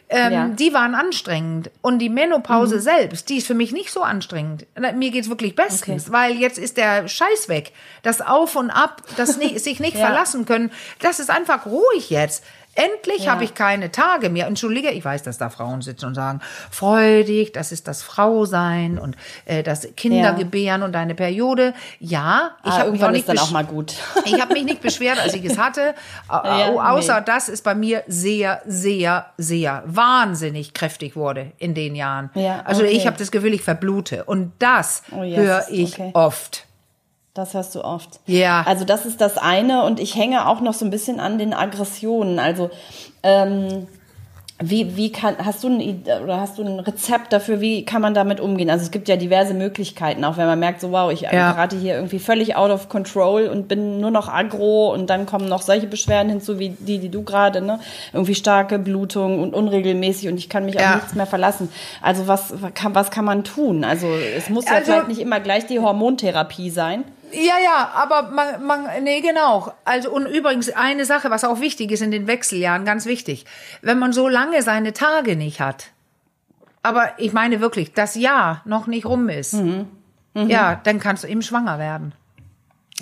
[0.09, 0.49] Ähm, Ja.
[0.49, 1.71] Die waren anstrengend.
[1.83, 4.67] Und die Menopause selbst, die ist für mich nicht so anstrengend.
[4.95, 7.73] Mir geht's wirklich bestens, weil jetzt ist der Scheiß weg.
[8.03, 10.07] Das Auf und Ab, das nicht, sich nicht Ja.
[10.07, 12.45] verlassen können, das ist einfach ruhig jetzt.
[12.77, 13.33] Endlich Ja.
[13.33, 14.47] habe ich keine Tage mehr.
[14.47, 18.99] Entschuldige, ich weiß, dass da Frauen sitzen und sagen, freu dich, das ist das Frausein
[18.99, 21.75] und äh, das Kindergebären und deine Periode.
[22.01, 23.95] Ja, ich ah, habe mich auch nicht ist dann auch mal gut.
[24.25, 25.95] ich habe mich nicht beschwert, als ich es hatte.
[26.31, 27.25] Ja, au- Außer nee.
[27.27, 32.31] dass es bei mir sehr, sehr, sehr wahnsinnig kräftig wurde in den Jahren.
[32.35, 32.93] Ja, also okay.
[32.93, 34.25] ich habe das Gefühl, ich verblute.
[34.25, 36.11] Und das Oh, yes, höre ich okay.
[36.15, 36.67] oft.
[37.37, 38.21] Das hörst du oft.
[38.27, 38.63] Ja.
[38.67, 41.53] Also das ist das eine und ich hänge auch noch so ein bisschen an den
[41.53, 42.39] Aggressionen.
[42.39, 42.71] Also
[43.23, 43.87] ähm,
[44.59, 48.15] wie, wie kann, hast du ein, oder hast du ein Rezept dafür, wie kann man
[48.15, 48.71] damit umgehen?
[48.71, 51.53] Also es gibt ja diverse Möglichkeiten, auch wenn man merkt, so wow, ich Ja.
[51.53, 55.47] gerate hier irgendwie völlig out of control und bin nur noch aggro und dann kommen
[55.47, 57.81] noch solche Beschwerden hinzu, wie die, die du gerade, ne?
[58.15, 60.89] Irgendwie starke Blutung und unregelmäßig und ich kann mich Ja.
[60.89, 61.69] auf nichts mehr verlassen.
[62.01, 63.85] Also was kann, was kann man tun?
[63.85, 64.07] Also
[64.39, 67.05] es muss ja Also- vielleicht nicht immer gleich die Hormontherapie sein.
[67.33, 69.73] Ja, ja, aber man, man, nee, genau.
[69.85, 73.45] Also, und übrigens eine Sache, was auch wichtig ist in den Wechseljahren, ganz wichtig.
[73.83, 75.89] Wenn man so lange seine Tage nicht hat,
[76.83, 79.55] aber ich meine wirklich, das Jahr noch nicht rum ist,
[80.37, 80.51] Mhm.
[80.51, 82.15] ja, dann kannst du eben schwanger werden.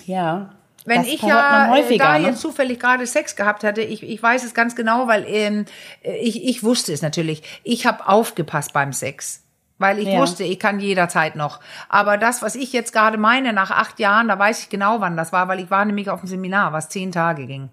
[0.06, 0.50] Ja.
[0.86, 2.28] Wenn das ich ja äh, da ne?
[2.28, 5.64] jetzt zufällig gerade Sex gehabt hatte, ich, ich weiß es ganz genau, weil ähm,
[6.02, 7.42] äh, ich, ich wusste es natürlich.
[7.64, 9.43] Ich habe aufgepasst beim Sex.
[9.78, 10.20] Weil ich Ja.
[10.20, 11.60] wusste, ich kann jederzeit noch.
[11.88, 15.16] Aber das, was ich jetzt gerade meine, nach acht Jahren, da weiß ich genau, wann
[15.16, 17.70] das war, weil ich war nämlich auf dem Seminar, was zehn Tage ging.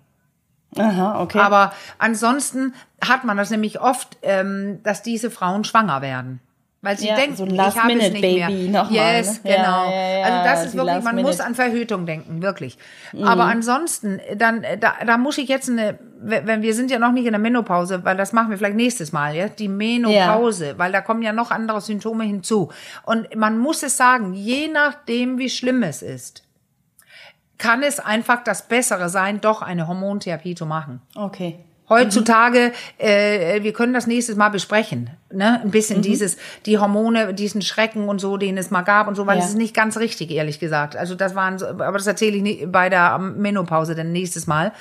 [0.77, 1.39] Aha, okay.
[1.39, 2.73] Aber ansonsten
[3.05, 6.39] hat man das nämlich oft, ähm, dass diese Frauen schwanger werden.
[6.83, 9.03] Weil sie Ja, denken, so ich habe es nicht noch mehr.
[9.03, 9.51] mal, yes, ne?
[9.51, 9.91] Ja, genau.
[9.91, 12.75] ja, ja, also das ist wirklich, man muss an Verhütung denken, wirklich.
[13.13, 13.23] Mhm.
[13.23, 17.25] Aber ansonsten, dann, da, da muss ich jetzt eine, wenn wir sind ja noch nicht
[17.25, 21.01] in der Menopause, weil das machen wir vielleicht nächstes Mal, ja, die Menopause, weil da
[21.01, 22.71] kommen ja noch andere Symptome hinzu.
[23.03, 26.43] Und man muss es sagen, je nachdem, wie schlimm es ist,
[27.59, 30.99] kann es einfach das Bessere sein, doch eine Hormontherapie zu machen.
[31.15, 31.59] okay.
[31.91, 35.59] Heutzutage, äh, wir können das nächstes Mal besprechen, ne?
[35.61, 39.27] Ein bisschen dieses, die Hormone, diesen Schrecken und so, den es mal gab und so,
[39.27, 39.43] weil Ja.
[39.43, 40.95] es ist nicht ganz richtig, ehrlich gesagt.
[40.95, 44.71] Also das waren, so, aber das erzähle ich nicht bei der Menopause dann nächstes Mal.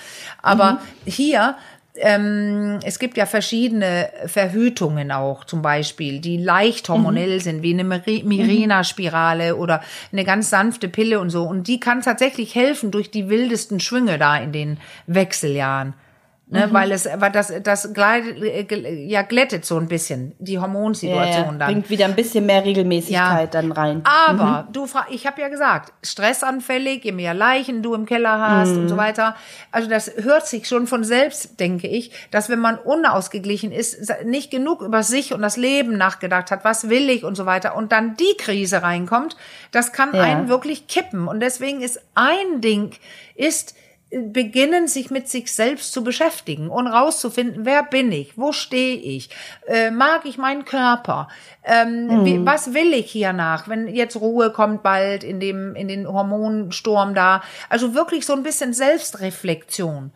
[0.41, 1.57] Aber hier,
[1.97, 7.83] ähm, es gibt ja verschiedene Verhütungen auch, zum Beispiel, die leicht hormonell sind, wie eine
[7.85, 11.43] Mirena-Spirale oder eine ganz sanfte Pille und so.
[11.43, 15.95] Und die kann tatsächlich helfen durch die wildesten Schwünge da in den Wechseljahren.
[16.53, 20.63] Ne, weil es, weil das, das gleitet, gl- ja, glättet so ein bisschen die Ja,
[20.63, 21.53] Hormonsituation ja.
[21.53, 21.73] dann.
[21.73, 24.03] Bringt wieder ein bisschen mehr Regelmäßigkeit dann rein.
[24.05, 28.71] Aber du fra ich habe ja gesagt, stressanfällig, je mehr Leichen du im Keller hast
[28.73, 29.37] und so weiter.
[29.71, 34.51] Also das hört sich schon von selbst, denke ich, dass wenn man unausgeglichen ist, nicht
[34.51, 37.93] genug über sich und das Leben nachgedacht hat, was will ich und so weiter und
[37.93, 39.37] dann die Krise reinkommt,
[39.71, 40.23] das kann Ja.
[40.23, 42.91] einen wirklich kippen und deswegen ist ein Ding
[43.37, 43.77] ist
[44.11, 49.31] beginnen, sich mit sich selbst zu beschäftigen und rauszufinden, wer bin ich, wo stehe ich,
[49.69, 51.29] äh, mag ich meinen Körper,
[51.65, 55.87] ähm, wie, was will ich hier nach, wenn jetzt Ruhe kommt bald in dem in
[55.87, 60.11] den Hormonsturm da, also wirklich so ein bisschen Selbstreflexion.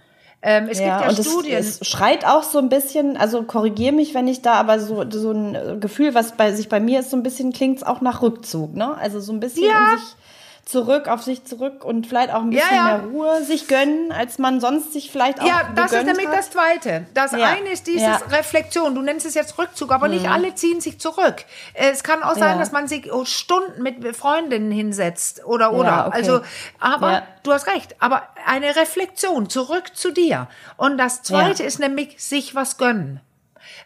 [0.46, 1.56] Ähm, es gibt ja und Studien.
[1.56, 5.08] Es, es schreit auch so ein bisschen, also korrigier mich, wenn ich da, aber so,
[5.10, 8.02] so ein Gefühl, was bei sich bei mir ist, so ein bisschen klingt es auch
[8.02, 8.94] nach Rückzug, ne?
[8.98, 9.92] Also so ein bisschen Ja.
[9.92, 10.16] in sich
[10.64, 12.84] zurück, auf sich zurück und vielleicht auch ein Ja, bisschen ja.
[12.98, 16.34] mehr Ruhe sich gönnen, als man sonst sich vielleicht auch Ja, das ist nämlich hat.
[16.38, 17.06] das Zweite.
[17.14, 18.18] Das Ja, eine ist dieses ja.
[18.26, 18.32] Mhm.
[18.34, 18.94] Reflexion.
[18.94, 21.44] Du nennst es jetzt Rückzug, aber nicht alle ziehen sich zurück.
[21.74, 22.58] Es kann auch sein, Ja.
[22.58, 25.88] dass man sich oh, Stunden mit Freundinnen hinsetzt oder oder.
[25.88, 26.16] Ja, okay.
[26.16, 26.40] Also,
[26.80, 27.22] aber Ja.
[27.42, 27.96] du hast recht.
[28.00, 30.48] Aber eine Reflexion zurück zu dir.
[30.76, 31.68] Und das Zweite Ja.
[31.68, 33.20] ist nämlich sich was gönnen.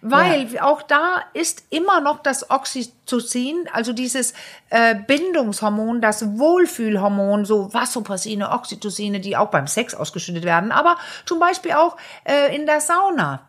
[0.00, 4.32] Weil auch da ist immer noch das Oxytocin, also dieses
[4.70, 11.40] äh, Bindungshormon, das Wohlfühlhormon, so Vasopressine, Oxytocine, die auch beim Sex ausgeschüttet werden, aber zum
[11.40, 13.40] Beispiel auch äh, in der Sauna.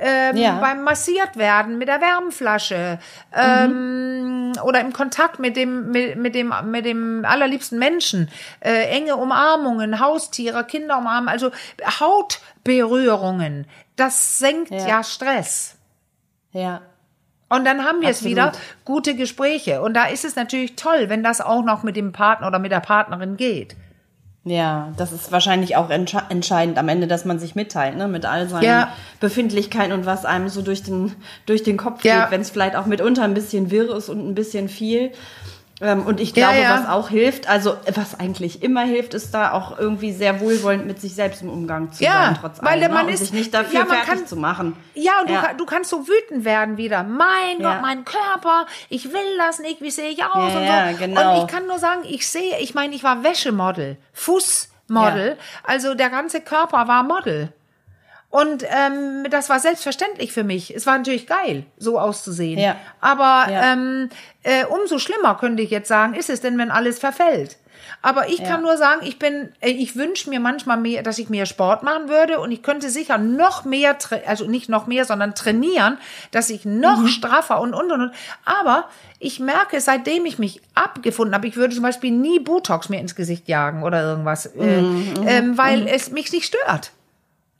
[0.00, 0.60] Ähm, Ja.
[0.60, 3.00] beim massiert werden mit der Wärmflasche
[3.34, 9.16] ähm, oder im Kontakt mit dem mit, mit dem mit dem allerliebsten Menschen äh, enge
[9.16, 11.50] Umarmungen Haustiere Kinder umarmen also
[11.98, 13.66] Hautberührungen
[13.96, 15.02] das senkt ja, Ja.
[15.02, 15.77] Stress
[16.52, 16.80] Ja.
[17.50, 18.30] und dann haben wir es Absolut.
[18.32, 18.52] wieder,
[18.84, 19.80] gute Gespräche.
[19.82, 22.72] Und da ist es natürlich toll, wenn das auch noch mit dem Partner oder mit
[22.72, 23.76] der Partnerin geht.
[24.44, 28.24] Ja, das ist wahrscheinlich auch entsche entscheidend am Ende, dass man sich mitteilt, ne, mit
[28.24, 28.92] all seinen Ja.
[29.20, 32.22] Befindlichkeiten und was einem so durch den, durch den Kopf Ja.
[32.22, 35.12] geht, wenn es vielleicht auch mitunter ein bisschen wirr ist und ein bisschen viel.
[35.80, 36.80] Ähm, und ich Ja, glaube, ja.
[36.80, 41.00] was auch hilft, also was eigentlich immer hilft, ist da auch irgendwie sehr wohlwollend mit
[41.00, 43.12] sich selbst im Umgang zu Ja, sein, trotz weil allem, man ne?
[43.12, 44.76] ist- sich nicht dafür ja, fertig kann- zu machen.
[44.94, 45.50] Ja, und Ja.
[45.52, 47.04] Du, du kannst so wütend werden wieder.
[47.04, 47.74] Mein Ja.
[47.74, 50.98] Gott, mein Körper, ich will das nicht, wie sehe ich aus Ja, und ja, so.
[50.98, 51.38] genau.
[51.38, 56.10] Und ich kann nur sagen, ich sehe, ich meine, ich war Wäschemodel, Fußmodel, also der
[56.10, 57.52] ganze Körper war Model.
[58.30, 60.74] Und ähm, das war selbstverständlich für mich.
[60.74, 62.58] Es war natürlich geil, so auszusehen.
[62.58, 62.76] Ja.
[63.00, 63.72] Aber Ja.
[63.72, 64.10] ähm,
[64.42, 67.56] äh, umso schlimmer könnte ich jetzt sagen, ist es denn, wenn alles verfällt.
[68.02, 71.30] Aber ich kann nur sagen, ich bin, äh, ich wünsche mir manchmal mehr, dass ich
[71.30, 75.34] mehr Sport machen würde und ich könnte sicher noch mehr, also nicht noch mehr, sondern
[75.34, 75.96] trainieren,
[76.30, 78.00] dass ich noch straffer und und und.
[78.02, 78.12] und.
[78.44, 78.84] Aber
[79.18, 83.16] ich merke, seitdem ich mich abgefunden habe, ich würde zum Beispiel nie Botox mehr ins
[83.16, 84.78] Gesicht jagen oder irgendwas, äh,
[85.26, 86.92] ähm, weil es mich nicht stört.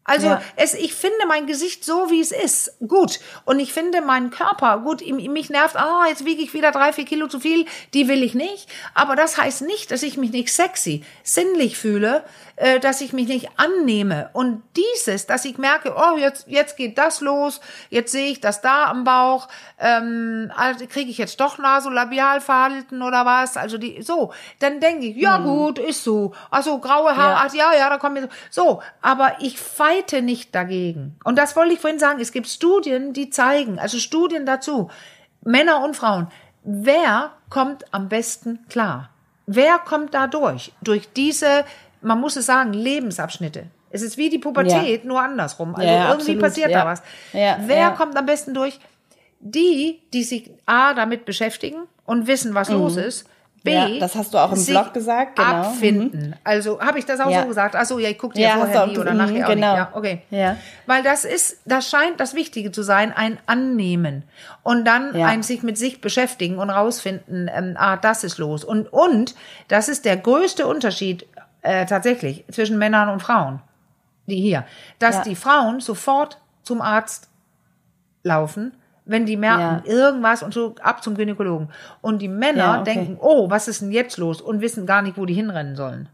[0.09, 0.43] Also Ja.
[0.57, 3.21] es, ich finde mein Gesicht so, wie es ist, gut.
[3.45, 5.03] Und ich finde meinen Körper gut.
[5.07, 7.67] Mich nervt, ah, jetzt wiege ich wieder drei, vier Kilo zu viel.
[7.95, 8.69] Die will ich nicht.
[8.95, 12.25] Aber das heißt nicht, dass ich mich nicht sexy, sinnlich fühle,
[12.59, 14.31] äh, dass ich mich nicht annehme.
[14.33, 18.61] Und dieses, dass ich merke, oh, jetzt, jetzt geht das los, jetzt sehe ich das
[18.61, 23.57] da am Bauch, ähm, also kriege ich jetzt doch Nasolabialfalten oder was?
[23.57, 24.33] Also die, so.
[24.59, 26.33] Dann denke ich, ja gut, ist so.
[26.51, 27.45] Also graue Haare, Ja.
[27.47, 28.59] ach ja, ja, da kommen so.
[28.69, 31.17] So, aber ich feite nicht dagegen.
[31.25, 32.21] Und das wollte ich vorhin sagen.
[32.21, 34.91] Es gibt Studien, die zeigen, also Studien dazu,
[35.43, 36.27] Männer und Frauen,
[36.65, 39.11] wer kommt am besten klar?
[39.47, 40.73] Wer kommt da durch?
[40.83, 41.65] Durch diese,
[42.01, 43.65] man muss es sagen, Lebensabschnitte.
[43.91, 45.75] Es ist wie die Pubertät, nur andersrum.
[45.75, 46.81] Also Ja, ja, irgendwie absolut, passiert ja.
[46.85, 47.03] da was.
[47.33, 47.91] Ja, wer ja.
[47.91, 48.79] kommt am besten durch?
[49.41, 53.25] Die, die sich A, damit beschäftigen und wissen, was los ist.
[53.65, 53.95] B, Mhm.
[53.95, 55.49] Ja, das hast du auch im Blog gesagt, genau.
[55.49, 56.37] Abfinden.
[56.45, 57.43] Also habe ich das auch Ja.
[57.43, 57.75] so gesagt?
[57.77, 59.71] Ach so, ja, ich gucke dir Ja, vorher nie auch- oder mhm, nachher auch genau.
[59.73, 59.79] nicht.
[59.79, 60.23] Ja, okay.
[60.31, 60.57] Ja.
[60.87, 64.23] Weil das ist, das scheint das Wichtige zu sein, ein Annehmen
[64.63, 65.27] und dann Ja.
[65.27, 68.63] ein sich mit sich beschäftigen und rausfinden, ähm, ah, das ist los.
[68.65, 69.35] Und und
[69.67, 71.27] das ist der größte Unterschied
[71.69, 73.61] äh, tatsächlich zwischen Männern und Frauen,
[74.27, 74.65] die hier,
[74.99, 75.23] dass Ja.
[75.23, 77.29] die Frauen sofort zum Arzt
[78.23, 78.73] laufen,
[79.05, 81.69] wenn die merken irgendwas und so ab zum Gynäkologen.
[82.03, 82.95] Und die Männer Ja, okay.
[82.95, 84.41] denken, oh, was ist denn jetzt los?
[84.41, 86.09] Und wissen gar nicht, wo die hinrennen sollen.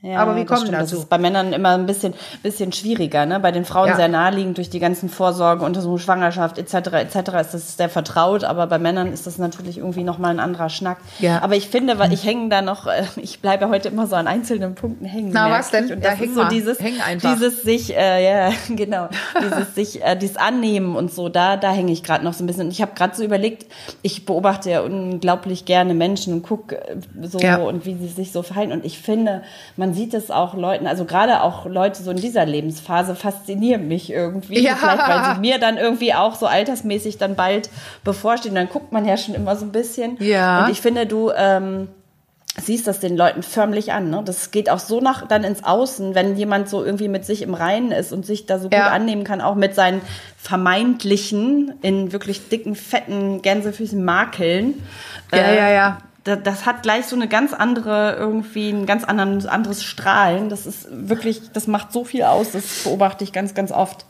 [0.00, 0.74] Ja, Aber das kommen stimmt.
[0.74, 0.94] dazu.
[0.94, 3.40] Das ist bei Männern immer ein bisschen, bisschen schwieriger, ne?
[3.40, 3.96] Bei den Frauen Ja.
[3.96, 6.74] sehr naheliegend durch die ganzen Vorsorge, Untersuchung, Schwangerschaft etc.
[6.92, 7.16] etc.
[7.40, 10.98] ist das sehr vertraut, aber bei Männern ist das natürlich irgendwie nochmal ein anderer Schnack.
[11.18, 11.42] Ja.
[11.42, 14.28] Aber ich finde, weil ich hänge da noch, äh, ich bleibe heute immer so an
[14.28, 15.30] einzelnen Punkten hängen.
[15.32, 15.84] Na, was denn?
[15.90, 16.48] Und Ja, das häng ist so mal.
[16.48, 19.08] dieses, dieses sich, äh, ja, genau,
[19.42, 22.46] dieses sich, äh, dieses Annehmen und so, da, da hänge ich gerade noch so ein
[22.46, 22.70] bisschen.
[22.70, 23.66] Ich habe gerade so überlegt,
[24.02, 26.80] ich beobachte ja unglaublich gerne Menschen und gucke
[27.22, 27.56] so Ja.
[27.56, 28.70] und wie sie sich so verhalten.
[28.70, 29.42] Und ich finde,
[29.76, 34.10] man sieht es auch Leuten, also gerade auch Leute so in dieser Lebensphase faszinieren mich
[34.10, 34.60] irgendwie.
[34.62, 34.76] Ja.
[34.76, 37.70] Vielleicht, weil sie mir dann irgendwie auch so altersmäßig dann bald
[38.04, 38.54] bevorstehen.
[38.54, 40.16] Dann guckt man ja schon immer so ein bisschen.
[40.20, 40.64] Ja.
[40.64, 41.88] Und ich finde, du, ähm,
[42.60, 44.10] siehst das den Leuten förmlich an.
[44.10, 44.20] Ne?
[44.24, 47.54] Das geht auch so nach dann ins Außen, wenn jemand so irgendwie mit sich im
[47.54, 48.88] Reinen ist und sich da so gut Ja.
[48.88, 50.00] annehmen kann, auch mit seinen
[50.38, 54.82] vermeintlichen, in wirklich dicken, fetten Gänsefüßen Makeln.
[55.32, 55.98] Ja, Äh, ja, ja.
[56.24, 60.48] Da- Das hat gleich so eine ganz andere, irgendwie ein ganz anderen, anderes Strahlen.
[60.48, 62.52] Das ist wirklich, das macht so viel aus.
[62.52, 64.04] Das beobachte ich ganz, ganz oft.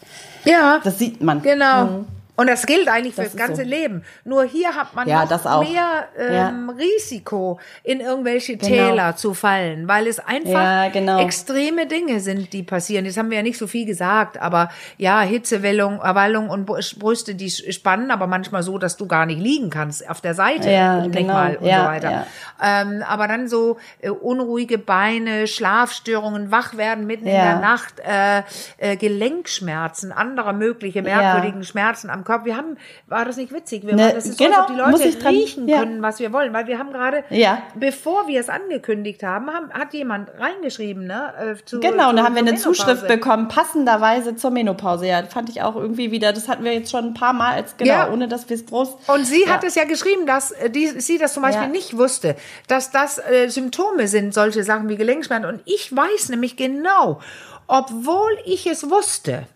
[0.44, 0.80] Ja.
[0.84, 1.42] Das sieht man.
[1.42, 1.84] Genau.
[1.84, 2.06] Mhm.
[2.40, 3.68] Und das gilt eigentlich Das fürs ganze so.
[3.68, 4.04] Leben.
[4.24, 8.68] Nur hier hat man Ja, noch mehr ähm, Risiko, in irgendwelche Genau.
[8.68, 11.18] Täler zu fallen, weil es einfach Ja, genau.
[11.20, 13.06] extreme Dinge sind, die passieren.
[13.06, 17.34] Jetzt haben wir ja nicht so viel gesagt, aber ja, Hitzewallung Wallung und Br- Brüste,
[17.34, 21.00] die spannen, aber manchmal so, dass du gar nicht liegen kannst auf der Seite, Ja,
[21.00, 21.32] denk genau.
[21.32, 22.10] mal und Ja, so weiter.
[22.12, 22.26] ja.
[22.62, 27.42] Ähm, aber dann so äh, unruhige Beine, Schlafstörungen, Wachwerden mitten in Ja.
[27.54, 28.42] der Nacht, äh,
[28.78, 32.44] äh, Gelenkschmerzen, andere mögliche merkwürdigen Schmerzen am Kopf.
[32.44, 32.76] Wir haben,
[33.08, 33.84] war das nicht witzig?
[33.86, 35.78] Wir Ne, waren, das ist so, genau, als ob die Leute dran- riechen ja.
[35.80, 37.62] können, was wir wollen, weil wir haben gerade, Ja.
[37.74, 41.32] bevor wir es angekündigt haben, haben hat jemand reingeschrieben, ne?
[41.58, 43.06] Äh, zu, Genau, und da zu- haben wir eine Zuschrift Menopause.
[43.08, 45.06] bekommen, passenderweise zur Menopause.
[45.06, 47.76] Ja, fand ich auch irgendwie wieder, das hatten wir jetzt schon ein paar Mal als,
[47.76, 48.12] genau, Ja.
[48.12, 48.90] ohne dass wir es groß.
[49.08, 49.48] Und sie ja.
[49.54, 52.36] hat es ja geschrieben, dass äh, die, sie das zum Beispiel nicht wusste,
[52.66, 55.48] dass das äh, Symptome sind, solche Sachen wie Gelenkschmerzen.
[55.48, 57.20] Und ich weiß nämlich genau,
[57.66, 59.46] obwohl ich es wusste,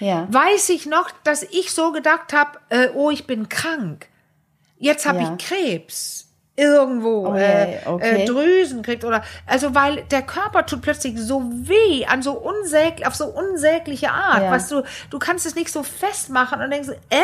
[0.00, 0.26] Ja.
[0.30, 4.08] weiß ich noch, dass ich so gedacht habe, äh, oh, ich bin krank.
[4.78, 5.36] Jetzt habe Ja.
[5.38, 6.26] ich Krebs.
[6.56, 8.22] irgendwo Oh äh, je, okay.
[8.22, 13.06] äh, Drüsen kriegt oder also weil der Körper tut plötzlich so weh an so unsäglich
[13.06, 14.50] auf so unsägliche Art, Ja.
[14.50, 17.22] weißt du, du kannst es nicht so festmachen und denkst äh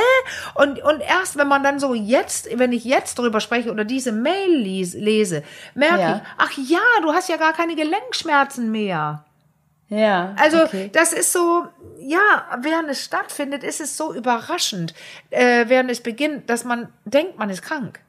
[0.55, 4.11] und und erst wenn man dann so jetzt, wenn ich jetzt drüber spreche oder diese
[4.13, 5.43] Mail lese,
[5.75, 6.17] merke Ja.
[6.17, 9.23] ich, ach ja, du hast ja gar keine Gelenkschmerzen mehr.
[9.89, 10.35] Ja.
[10.37, 10.91] Also okay.
[10.93, 11.65] das ist so,
[12.01, 12.19] ja,
[12.61, 14.95] während es stattfindet, ist es so überraschend,
[15.31, 18.01] äh, während es beginnt, dass man denkt, man ist krank.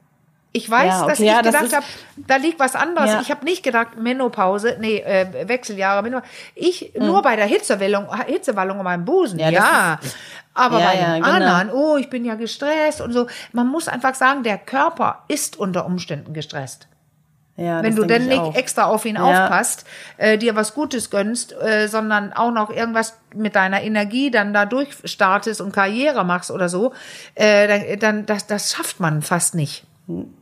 [0.50, 1.86] Ich weiß, Ja, okay, dass ich ja, das gedacht ist- habe,
[2.16, 3.10] da liegt was anderes.
[3.10, 3.20] Ja.
[3.20, 6.28] Ich habe nicht gedacht, Menopause, nee, äh, Wechseljahre, Menopause.
[6.54, 9.50] Ich nur bei der Hitzewallung, Hitzewallung um meinen Busen, ja.
[9.50, 9.54] Mhm.
[9.54, 10.16] Das
[10.54, 11.28] Aber bei den genau.
[11.28, 13.28] anderen, oh, ich bin ja gestresst und so.
[13.52, 16.88] Man muss einfach sagen, der Körper ist unter Umständen gestresst.
[17.58, 18.54] Ja, Wenn du denn ich nicht auch.
[18.54, 19.24] extra auf ihn Ja.
[19.44, 19.84] aufpasst,
[20.16, 24.64] äh, dir was Gutes gönnst, äh, sondern auch noch irgendwas mit deiner Energie dann da
[24.64, 26.92] durchstartest und Karriere machst oder so,
[27.34, 29.84] äh, dann, dann das, das schafft man fast nicht.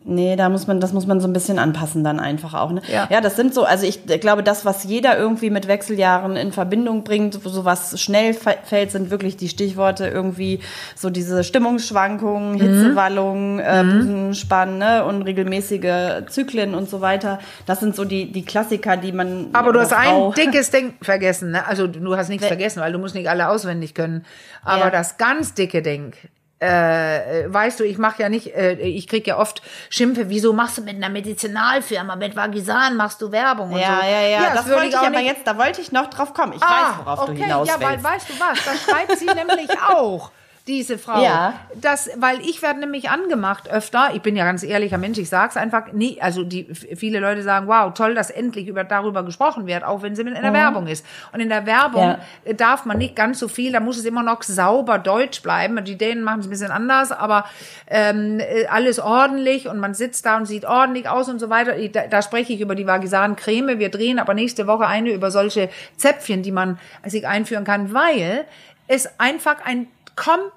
[0.05, 2.71] Nee, da muss man, das muss man so ein bisschen anpassen dann einfach auch.
[2.71, 2.83] Ne?
[2.87, 3.09] Ja.
[3.11, 7.03] ja, das sind so, also ich glaube, das, was jeder irgendwie mit Wechseljahren in Verbindung
[7.03, 10.61] bringt, so was schnell fällt, sind wirklich die Stichworte irgendwie
[10.95, 12.61] so diese Stimmungsschwankungen, Mhm.
[12.61, 15.05] Hitzewallungen, äh, Busenspannen ne?
[15.05, 17.41] und regelmäßige Zyklen und so weiter.
[17.67, 19.49] Das sind so die, die Klassiker, die man.
[19.53, 21.67] Aber du hast ein dickes Ding vergessen, ne?
[21.67, 24.25] Also du hast nichts vergessen, weil du musst nicht alle auswendig können.
[24.63, 24.91] Aber Ja.
[24.91, 26.13] das ganz dicke Ding,
[26.63, 30.53] äh, äh, weißt du, ich mache ja nicht, äh, ich krieg ja oft Schimpfe, wieso
[30.55, 34.07] machst du mit einer Medizinalfirma, mit Vagisan machst du Werbung und Ja, so.
[34.09, 36.33] ja, ja, das, würde wollte ich auch aber nicht- jetzt, da wollte ich noch drauf
[36.33, 36.55] kommen.
[36.55, 36.67] Ich Ah,
[36.99, 37.93] weiß, worauf okay, du hinaus ja, willst.
[37.93, 40.31] weil weißt du was, das schreibt sie nämlich auch.
[40.67, 41.23] Diese Frau.
[41.23, 41.55] Ja.
[41.77, 44.11] Das, weil ich werde nämlich angemacht öfter.
[44.15, 46.21] Ich bin ja ganz ehrlicher Mensch, ich sag's einfach nie.
[46.21, 50.17] Also die viele Leute sagen, wow, toll, dass endlich über darüber gesprochen wird, auch wenn
[50.17, 51.07] sie in der Werbung ist.
[51.33, 52.53] Und in der Werbung Ja.
[52.57, 55.85] darf man nicht ganz so viel, da muss es immer noch sauber deutsch bleiben.
[55.85, 57.45] Die Dänen machen es ein bisschen anders, aber
[57.87, 61.75] ähm, äh, alles ordentlich und man sitzt da und sieht ordentlich aus und so weiter.
[61.93, 63.79] Da, da spreche ich über die Vagisan Creme.
[63.79, 68.47] Wir drehen aber nächste Woche eine über solche Zäpfchen, die man sich einführen kann, weil
[68.89, 69.87] es einfach ein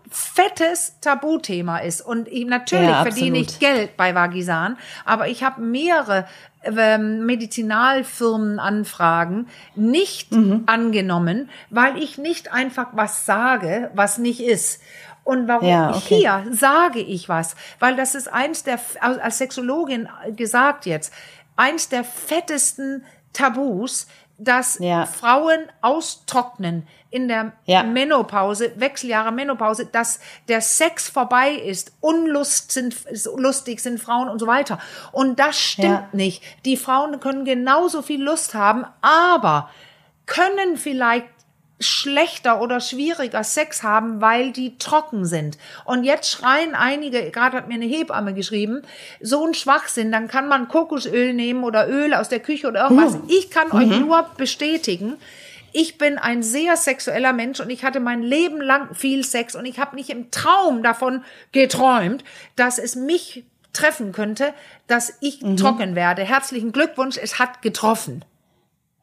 [0.10, 2.02] fettes Tabuthema ist.
[2.02, 3.60] Und ich, natürlich Ja, verdiene ich.
[3.60, 6.28] Geld bei Vagisan, aber ich habe mehrere
[6.64, 10.64] ähm, Medizinalfirmenanfragen nicht Mhm.
[10.66, 14.82] angenommen, weil ich nicht einfach was sage, was nicht ist.
[15.24, 16.18] Und warum Ja, okay.
[16.18, 17.56] hier sage ich was?
[17.80, 21.14] Weil das ist eins der, als Sexologin gesagt jetzt,
[21.56, 24.08] eins der fettesten Tabus,
[24.40, 25.06] dass Ja.
[25.06, 27.84] Frauen austrocknen in der Ja.
[27.84, 32.96] Menopause, Wechseljahre Menopause, dass der Sex vorbei ist, Unlust sind,
[33.36, 34.80] lustig sind Frauen und so weiter.
[35.12, 36.10] Und das stimmt Ja.
[36.14, 36.44] nicht.
[36.66, 39.70] Die Frauen können genauso viel Lust haben, aber
[40.26, 41.28] können vielleicht
[41.80, 45.58] schlechter oder schwieriger Sex haben, weil die trocken sind.
[45.86, 48.82] Und jetzt schreien einige, gerade hat mir eine Hebamme geschrieben,
[49.22, 53.18] so ein Schwachsinn, dann kann man Kokosöl nehmen oder Öl aus der Küche oder irgendwas.
[53.28, 55.16] Ich kann euch nur bestätigen,
[55.72, 59.66] ich bin ein sehr sexueller Mensch und ich hatte mein Leben lang viel Sex und
[59.66, 62.24] ich habe nicht im Traum davon geträumt,
[62.56, 64.54] dass es mich treffen könnte,
[64.88, 66.24] dass ich trocken werde.
[66.24, 68.26] Herzlichen Glückwunsch, es hat getroffen.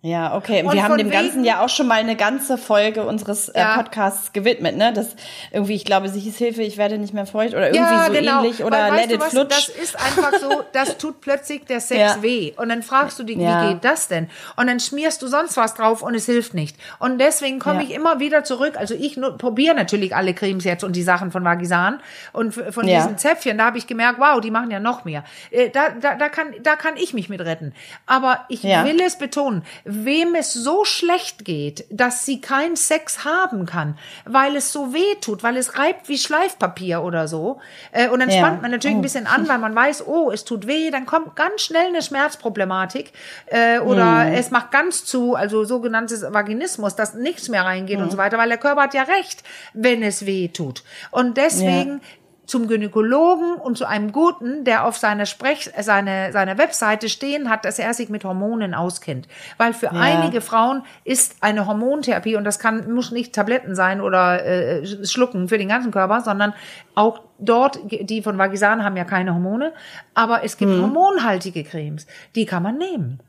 [0.03, 0.61] Ja, okay.
[0.61, 3.59] Und Und wir haben dem Ganzen ja auch schon mal eine ganze Folge unseres äh,
[3.59, 3.77] Ja.
[3.77, 4.93] Podcasts gewidmet, ne?
[4.93, 5.17] Das
[5.51, 8.13] irgendwie, ich glaube, sie hieß Hilfe, ich werde nicht mehr feucht oder irgendwie ja, so
[8.13, 8.39] genau.
[8.45, 9.49] ähnlich oder Let it flutsch.
[9.51, 12.23] Das ist einfach so, das tut plötzlich der Sex Ja.
[12.23, 12.53] weh.
[12.57, 14.29] Und dann fragst du dich, wie geht das denn?
[14.55, 16.77] Und dann schmierst du sonst was drauf und es hilft nicht.
[17.01, 18.75] Und deswegen komme ich immer wieder zurück.
[18.77, 22.01] Also ich probiere natürlich alle Cremes jetzt und die Sachen von Vagisan
[22.33, 23.59] und von diesen Zäpfchen.
[23.59, 25.25] Da habe ich gemerkt, wow, die machen ja noch mehr.
[25.51, 27.73] Äh, Da, da, da, kann, da kann ich mich mit retten.
[28.07, 29.65] Aber ich will es betonen,
[30.05, 35.15] wem es so schlecht geht, dass sie keinen Sex haben kann, weil es so weh
[35.21, 37.61] tut, weil es reibt wie Schleifpapier oder so.
[37.93, 38.39] Äh, Und dann Ja.
[38.39, 38.99] spannt man natürlich Oh.
[38.99, 42.03] ein bisschen an, weil man weiß, oh, es tut weh, dann kommt ganz schnell eine
[42.03, 43.13] Schmerzproblematik
[43.47, 44.33] äh, oder Hm.
[44.35, 48.05] es macht ganz zu, also sogenanntes Vaginismus, dass nichts mehr reingeht Hm.
[48.05, 50.83] und so weiter, weil der Körper hat ja recht, wenn es weh tut.
[51.11, 52.01] Und deswegen
[52.47, 57.65] zum Gynäkologen und zu einem Guten, der auf seiner Sprech, seine, seiner Webseite stehen hat,
[57.65, 59.27] dass er sich mit Hormonen auskennt.
[59.59, 64.45] Weil für einige Frauen ist eine Hormontherapie, und das kann, muss nicht Tabletten sein oder
[64.45, 66.55] äh, Schlucken für den ganzen Körper, sondern
[66.95, 69.73] auch dort, die von Vagisan haben ja keine Hormone,
[70.15, 73.21] aber es gibt hormonhaltige Cremes, die kann man nehmen.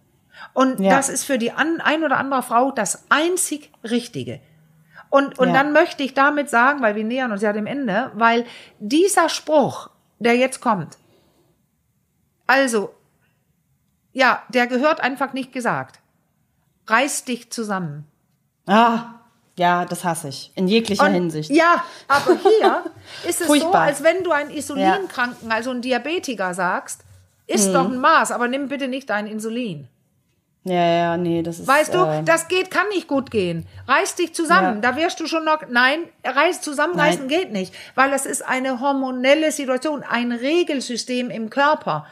[0.54, 0.96] Und Ja.
[0.96, 4.40] das ist für die ein oder andere Frau das einzig Richtige.
[5.10, 5.54] Und, und Ja.
[5.54, 8.46] dann möchte ich damit sagen, weil wir nähern uns ja dem Ende, weil
[8.80, 10.98] dieser Spruch, der jetzt kommt,
[12.46, 12.94] also,
[14.14, 16.00] ja, der gehört einfach nicht gesagt.
[16.88, 18.06] Reiß dich zusammen.
[18.66, 19.16] Ah,
[19.58, 20.52] ja, das hasse ich.
[20.56, 21.50] In jeglicher Und- Hinsicht.
[21.52, 22.84] Ja, aber hier
[23.30, 23.82] ist es so, Furchtbar.
[23.82, 27.04] als wenn du einen Insulinkranken, also einen Diabetiker sagst,
[27.50, 29.88] Ist doch ein Maß, aber nimm bitte nicht dein Insulin.
[30.68, 31.68] Ja, ja, nee, das ist.
[31.68, 33.66] Weißt du, äh, das geht, kann nicht gut gehen.
[33.88, 34.92] Reiß dich zusammen, Ja.
[34.92, 39.52] da wirst du schon noch, nein, reiß, zusammenreißen geht nicht, weil das ist eine hormonelle
[39.52, 42.06] Situation, ein Regelsystem im Körper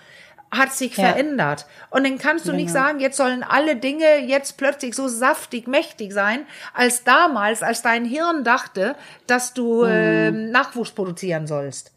[0.51, 1.09] hat sich Ja.
[1.09, 1.65] verändert.
[1.89, 2.85] Und dann kannst du nicht Genau.
[2.85, 8.05] sagen, jetzt sollen alle Dinge jetzt plötzlich so saftig, mächtig sein, als damals, als dein
[8.05, 8.95] Hirn dachte,
[9.27, 9.89] dass du Mhm.
[9.91, 11.91] ähm, Nachwuchs produzieren sollst.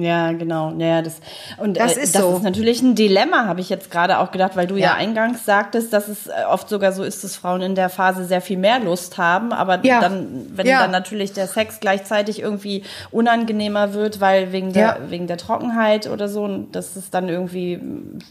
[0.00, 0.72] Ja, genau.
[0.78, 1.20] Ja, das
[1.58, 2.36] und Das äh, ist das so.
[2.36, 4.88] ist natürlich ein Dilemma, habe ich jetzt gerade auch gedacht, weil du ja.
[4.88, 4.94] Ja.
[4.94, 8.40] eingangs sagtest, dass es äh, oft sogar so ist, dass Frauen in der Phase sehr
[8.40, 10.00] viel mehr Lust haben, aber Ja.
[10.00, 10.80] dann, wenn Ja.
[10.82, 16.28] dann natürlich der Sex gleichzeitig irgendwie unangenehmer wird, weil wegen der wegen der Trockenheit oder
[16.28, 17.80] so, und das ist dann irgendwie,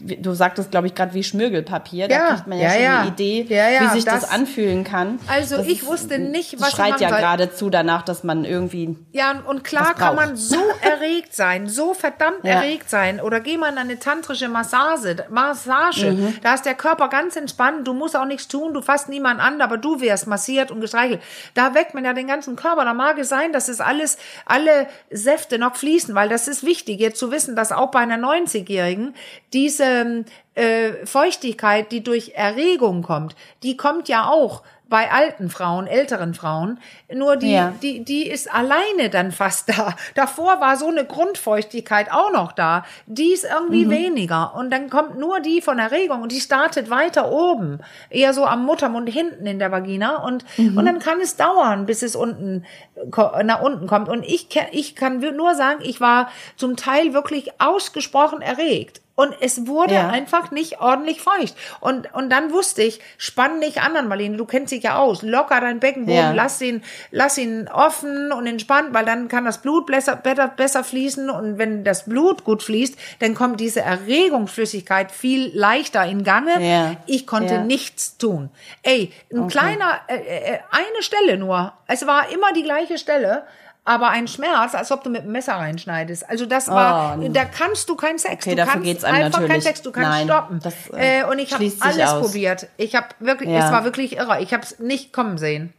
[0.00, 3.46] wie- du sagtest, glaube ich, gerade wie Schmirgelpapier, da kriegt man ja, schon eine Idee,
[3.48, 5.18] wie sich das, das- anfühlen kann.
[5.28, 9.64] Also das ich wusste nicht, was schreit ja geradezu danach, dass man irgendwie Ja, und-
[9.64, 12.52] klar kann man so erregt sein, so verdammt Ja.
[12.62, 13.20] erregt sein.
[13.20, 15.16] Oder geh mal in eine tantrische Massage.
[15.30, 16.12] Massage.
[16.12, 16.36] Mhm.
[16.42, 17.86] Da ist der Körper ganz entspannt.
[17.88, 18.74] Du musst auch nichts tun.
[18.74, 21.20] Du fasst niemanden an, aber du wirst massiert und gestreichelt.
[21.54, 22.84] Da weckt man ja den ganzen Körper.
[22.84, 27.00] Da mag es sein, dass es alles, alle Säfte noch fließen, weil das ist wichtig,
[27.00, 29.14] jetzt zu wissen, dass auch bei einer 90-Jährigen
[29.52, 36.32] diese äh, Feuchtigkeit, die durch Erregung kommt, die kommt ja auch bei alten Frauen, älteren
[36.32, 36.80] Frauen,
[37.14, 37.74] nur die, Ja.
[37.82, 39.94] die, die ist alleine dann fast da.
[40.14, 42.84] Davor war so eine Grundfeuchtigkeit auch noch da.
[43.06, 43.90] Die ist irgendwie Mhm.
[43.90, 44.54] weniger.
[44.54, 47.80] Und dann kommt nur die von Erregung und die startet weiter oben.
[48.08, 50.22] Eher so am Muttermund hinten in der Vagina.
[50.24, 50.78] Und, Mhm.
[50.78, 52.64] und dann kann es dauern, bis es unten,
[53.44, 54.08] nach unten kommt.
[54.08, 59.02] Und ich, ich kann nur sagen, ich war zum Teil wirklich ausgesprochen erregt.
[59.18, 60.10] Und es wurde Ja.
[60.10, 61.56] einfach nicht ordentlich feucht.
[61.80, 65.22] Und, und dann wusste ich, spann nicht an, Marlene, du kennst dich ja aus.
[65.22, 66.30] Locker deinen Beckenboden, Ja.
[66.30, 70.84] lass ihn, lass ihn offen und entspannt, weil dann kann das Blut besser, besser, besser
[70.84, 71.30] fließen.
[71.30, 76.62] Und wenn das Blut gut fließt, dann kommt diese Erregungsflüssigkeit viel leichter in Gange.
[76.64, 76.94] Ja.
[77.06, 78.50] Ich konnte nichts tun.
[78.84, 81.72] Ey, ein kleiner, äh, äh, eine Stelle nur.
[81.88, 83.42] Es war immer die gleiche Stelle.
[83.88, 86.28] Aber ein Schmerz, als ob du mit dem Messer reinschneidest.
[86.28, 88.44] Also das war, Oh, da kannst du keinen Sex.
[88.46, 89.64] Okay, du dafür kannst geht's einem einfach keinen natürlich.
[89.64, 89.82] Sex.
[89.82, 90.60] Du kannst Nein, stoppen.
[90.62, 92.20] das, äh, äh, und ich habe alles aus.
[92.26, 92.66] probiert.
[92.76, 93.66] Ich habe wirklich, Ja.
[93.66, 94.40] es war wirklich irre.
[94.42, 95.72] Ich habe es nicht kommen sehen.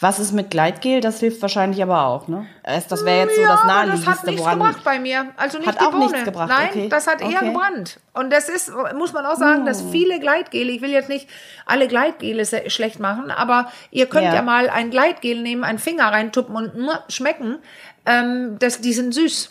[0.00, 1.00] Was ist mit Gleitgel?
[1.00, 2.46] Das hilft wahrscheinlich aber auch, ne?
[2.62, 4.58] Das wäre jetzt so ja, das naheliegendste, das hat nichts woran.
[4.60, 5.26] gebracht bei mir.
[5.36, 6.04] Also nicht Hat die auch Bohne.
[6.06, 6.88] nichts gebracht, Nein, okay.
[6.88, 7.46] das hat eher Okay.
[7.52, 7.98] gebrannt.
[8.12, 9.90] Und das ist, muss man auch sagen, dass Oh.
[9.90, 11.28] viele Gleitgele, ich will jetzt nicht
[11.66, 14.42] alle Gleitgele schlecht machen, aber ihr könnt ja, Ja.
[14.42, 16.72] mal ein Gleitgel nehmen, einen Finger reintuppen und
[17.08, 17.58] schmecken.
[18.06, 19.50] Ähm, das, die sind süß.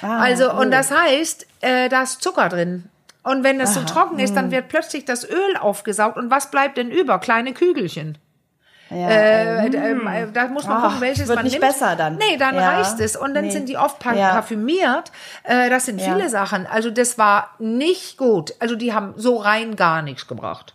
[0.00, 0.60] Ah, Also, oh.
[0.60, 2.88] und das heißt, äh, da ist Zucker drin.
[3.22, 4.36] Und wenn das so trocken ist, Hm.
[4.36, 6.16] dann wird plötzlich das Öl aufgesaugt.
[6.16, 7.18] Und was bleibt denn über?
[7.18, 8.16] Kleine Kügelchen.
[8.88, 11.64] Ja, Äh, äh, da muss man Ach, gucken, welches wird man nicht nimmt.
[11.66, 12.16] besser dann.
[12.18, 13.16] Nee, dann Ja, reicht es.
[13.16, 13.50] Und dann nee.
[13.50, 14.30] sind die oft Ja.
[14.30, 15.10] parfümiert.
[15.42, 16.66] Äh, das sind viele Sachen.
[16.68, 18.54] Also das war nicht gut.
[18.60, 20.74] Also die haben so rein gar nichts gebracht.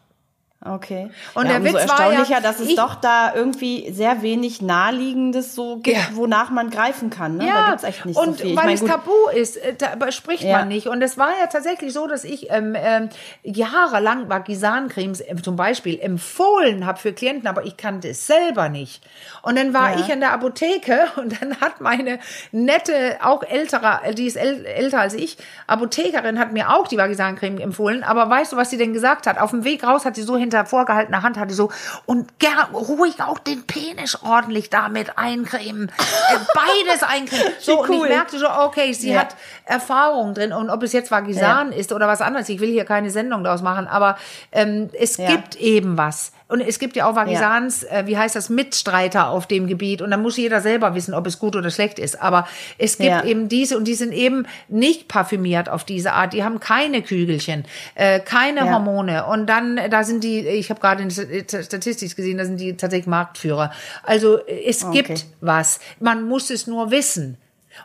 [0.64, 1.10] Okay.
[1.34, 5.78] Und ja, der Witz war ja, dass es doch da irgendwie sehr wenig Naheliegendes so
[5.78, 6.04] gibt, Ja.
[6.14, 7.38] wonach man greifen kann.
[7.38, 7.48] Ne?
[7.52, 8.52] da gibt's echt nicht und so viel.
[8.52, 10.60] Ich weil mein, es gut, tabu ist, äh, da spricht Ja.
[10.60, 10.86] man nicht.
[10.86, 13.10] Und es war ja tatsächlich so, dass ich ähm, ähm,
[13.42, 19.04] jahrelang Vagisancremes äh, zum Beispiel empfohlen habe für Klienten, aber ich kannte es selber nicht.
[19.42, 20.00] Und dann war Ja.
[20.02, 22.20] ich in der Apotheke und dann hat meine
[22.52, 27.58] nette, auch ältere, die ist äl älter als ich, Apothekerin hat mir auch die Vagisancreme
[27.60, 28.04] empfohlen.
[28.04, 29.40] Aber weißt du, was sie denn gesagt hat?
[29.40, 31.72] Auf dem Weg raus hat sie so hinter vorgehaltener Hand, hatte so,
[32.06, 35.90] und gern ruhig auch den Penis ordentlich damit eincremen.
[35.90, 37.54] Äh, Beides eincremen.
[37.62, 38.08] So, und cool.
[38.08, 39.22] ich merkte so, okay, sie Ja.
[39.22, 39.36] hat
[39.66, 40.52] Erfahrung drin.
[40.52, 43.62] Und ob es jetzt Vagisan ist oder was anderes, ich will hier keine Sendung daraus
[43.62, 44.18] machen, aber
[44.52, 45.28] ähm, es Ja.
[45.28, 46.32] gibt eben was.
[46.52, 50.02] Und es gibt ja auch Vagisans, äh, wie heißt das, Mitstreiter auf dem Gebiet.
[50.02, 52.22] Und dann muss jeder selber wissen, ob es gut oder schlecht ist.
[52.22, 52.48] Aber
[52.78, 53.24] es gibt Ja.
[53.24, 56.34] eben diese und die sind eben nicht parfümiert auf diese Art.
[56.34, 58.74] Die haben keine Kügelchen, äh, keine Ja.
[58.74, 59.26] Hormone.
[59.26, 62.60] Und dann, äh, da sind die, ich habe gerade in der Statistik gesehen, da sind
[62.60, 63.72] die tatsächlich Marktführer.
[64.04, 65.04] Also äh, es Okay.
[65.04, 65.80] gibt was.
[66.00, 67.38] Man muss es nur wissen.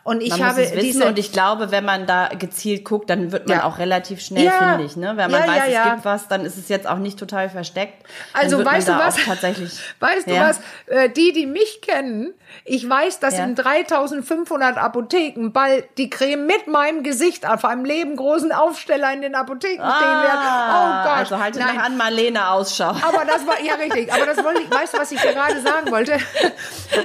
[0.03, 2.85] Und ich man habe muss es wissen diese und ich glaube, wenn man da gezielt
[2.85, 3.63] guckt, dann wird man Ja.
[3.65, 4.51] auch relativ schnell Ja.
[4.75, 4.95] findig.
[4.95, 5.13] Ne?
[5.15, 8.05] Wenn man Ja, weiß, es gibt was, dann ist es jetzt auch nicht total versteckt.
[8.33, 9.15] Also weißt du was?
[9.25, 10.59] Tatsächlich, Weißt du was?
[10.87, 12.33] Äh, die, die mich kennen,
[12.63, 18.51] ich weiß, dass in 3500 Apotheken bald die Creme mit meinem Gesicht auf einem lebengroßen
[18.51, 20.33] Aufsteller in den Apotheken stehen wird.
[20.33, 21.17] Oh Gott.
[21.17, 21.75] Also haltet Nein.
[21.75, 22.89] noch an Marlene Ausschau.
[22.89, 25.61] Aber das war, ja richtig, aber das wollte ich, weißt du, was ich dir gerade
[25.61, 26.17] sagen wollte?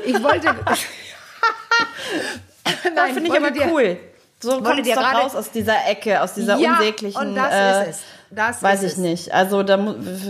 [0.05, 0.55] Ich wollte,
[2.95, 3.97] das finde ich aber dir- cool.
[4.41, 7.83] So kommt es doch raus aus dieser Ecke, aus dieser Ja, unsäglichen und das äh,
[7.83, 8.03] ist es.
[8.35, 8.97] Das Weiß ich es.
[8.97, 9.33] nicht.
[9.33, 9.79] Also da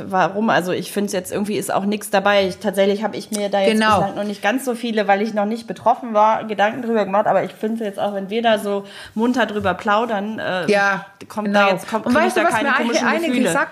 [0.06, 0.50] warum?
[0.50, 2.46] Also ich finde es jetzt irgendwie ist auch nichts dabei.
[2.48, 4.12] Ich, tatsächlich habe ich mir da jetzt Genau.
[4.12, 7.26] noch nicht ganz so viele, weil ich noch nicht betroffen war, Gedanken drüber gemacht.
[7.28, 11.46] Aber ich finde jetzt auch, wenn wir da so munter drüber plaudern, äh, Ja, kommt
[11.46, 11.60] genau.
[11.60, 13.70] da jetzt kommt und weißt du, da was keine mir komischen eine, gesagt,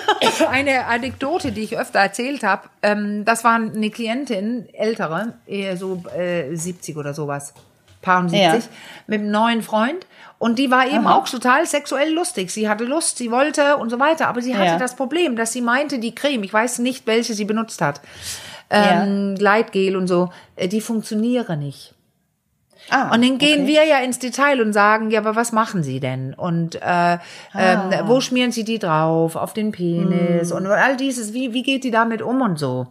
[0.50, 6.02] eine Anekdote, die ich öfter erzählt habe, ähm, das war eine Klientin, ältere, eher so
[6.16, 7.52] äh, 70 oder sowas,
[8.02, 8.70] paar und 70, Ja.
[9.06, 10.06] mit einem neuen Freund.
[10.38, 11.14] Und die war eben Aha.
[11.18, 12.50] auch total sexuell lustig.
[12.50, 14.26] Sie hatte Lust, sie wollte und so weiter.
[14.28, 14.76] Aber sie hatte Ja.
[14.78, 18.00] das Problem, dass sie meinte, die Creme, ich weiß nicht, welche sie benutzt hat,
[18.70, 21.94] ähm, Gleitgel und so, äh, die funktioniere nicht.
[22.90, 23.66] Ah, Und dann gehen okay.
[23.68, 26.34] wir ja ins Detail und sagen, ja, aber was machen Sie denn?
[26.34, 27.20] Und äh, ähm,
[27.54, 28.02] Ah.
[28.06, 29.36] wo schmieren Sie die drauf?
[29.36, 30.56] Auf den Penis Hm.
[30.56, 32.88] und all dieses, wie, wie geht die damit um und so?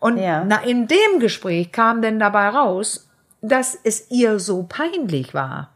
[0.00, 0.44] Und Ja.
[0.46, 3.07] na, in dem Gespräch kam denn dabei raus,
[3.40, 5.70] dass es ihr so peinlich war,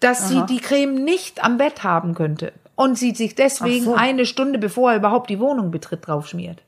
[0.00, 3.94] dass sie die Creme nicht am Bett haben könnte und sie sich deswegen so.
[3.94, 6.60] eine Stunde bevor er überhaupt die Wohnung betritt draufschmiert.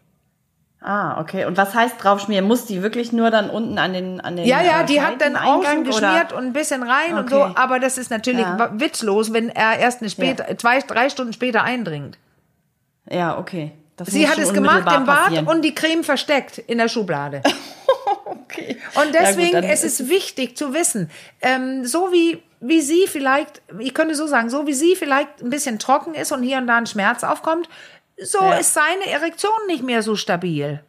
[0.80, 1.46] Ah, okay.
[1.46, 2.46] Und was heißt draufschmieren?
[2.46, 5.20] Muss die wirklich nur dann unten an den an den Ja, ja, äh, die hat
[5.20, 5.82] dann außen oder?
[5.82, 7.52] geschmiert und ein bisschen rein und so, Okay.
[7.56, 8.70] aber das ist natürlich Ja.
[8.74, 12.18] witzlos, wenn er erst eine später, zwei, drei Stunden später eindringt.
[13.10, 13.72] Ja, okay.
[13.96, 17.42] Das Sie hat es gemacht im Bad und die Creme versteckt in der Schublade.
[18.44, 18.76] okay.
[18.96, 21.10] Und Ja, deswegen gut, es ist es wichtig zu wissen,
[21.40, 25.50] ähm, so wie, wie sie vielleicht, ich könnte so sagen, so wie sie vielleicht ein
[25.50, 27.68] bisschen trocken ist und hier und da ein Schmerz aufkommt,
[28.20, 28.54] so Ja.
[28.56, 30.80] ist seine Erektion nicht mehr so stabil.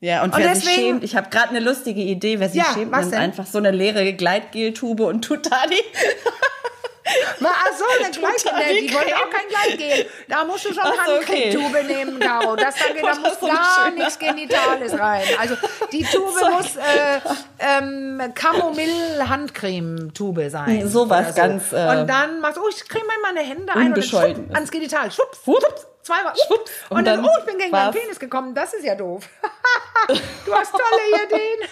[0.00, 2.58] Ja, und, Und wer sich deswegen- schämt, ich habe gerade eine lustige Idee, wer sich
[2.58, 3.18] Ja, schämt, nimmt denn?
[3.20, 5.74] einfach so eine leere Gleitgeltube und tut da die.
[7.40, 9.12] Na, ach so, eine Gleitgel, nee, die Creme.
[9.14, 10.06] auch kein Gleitgel.
[10.26, 11.50] Da musst du schon Ach so, okay.
[11.52, 12.18] Handcremetube nehmen.
[12.20, 12.40] Das,
[12.76, 15.22] da, da Das muss so gar schöne- nichts Genitales rein.
[15.38, 15.54] Also
[15.92, 16.48] die Tube So.
[16.50, 17.20] muss äh,
[17.58, 20.88] ähm, Kamomille-Handcremetube sein.
[20.88, 21.34] Sowas so.
[21.34, 24.02] ganz, äh, Und dann machst du, oh, ich creme mal meine Hände ein und dann
[24.02, 25.10] schwupp, ans Genital.
[25.12, 25.60] Schwupps, Schwupp.
[25.60, 26.32] schwupps, zweimal.
[26.46, 26.70] Schwupps.
[26.88, 27.96] Und, Und dann, dann oh, ich bin gegen meinen war's.
[28.02, 28.54] Penis gekommen.
[28.54, 29.28] Das ist ja doof.
[30.46, 31.68] du hast tolle Ideen.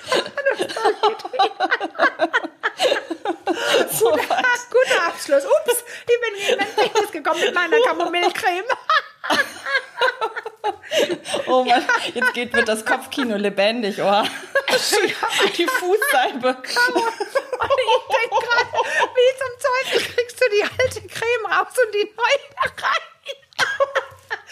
[3.90, 4.70] So was.
[4.70, 5.44] Guter Abschluss.
[5.44, 8.64] Ups, ich bin gegen meinen Penis gekommen mit meiner Kamomillcreme.
[11.46, 14.22] Oh Mann, jetzt geht wird das Kopfkino lebendig, oh.
[15.56, 16.48] Die Fußsalbe.
[16.48, 18.70] Und ich denke gerade,
[19.14, 22.38] wie zum Teufel kriegst du die alte Creme raus und die neue
[22.82, 23.02] rein?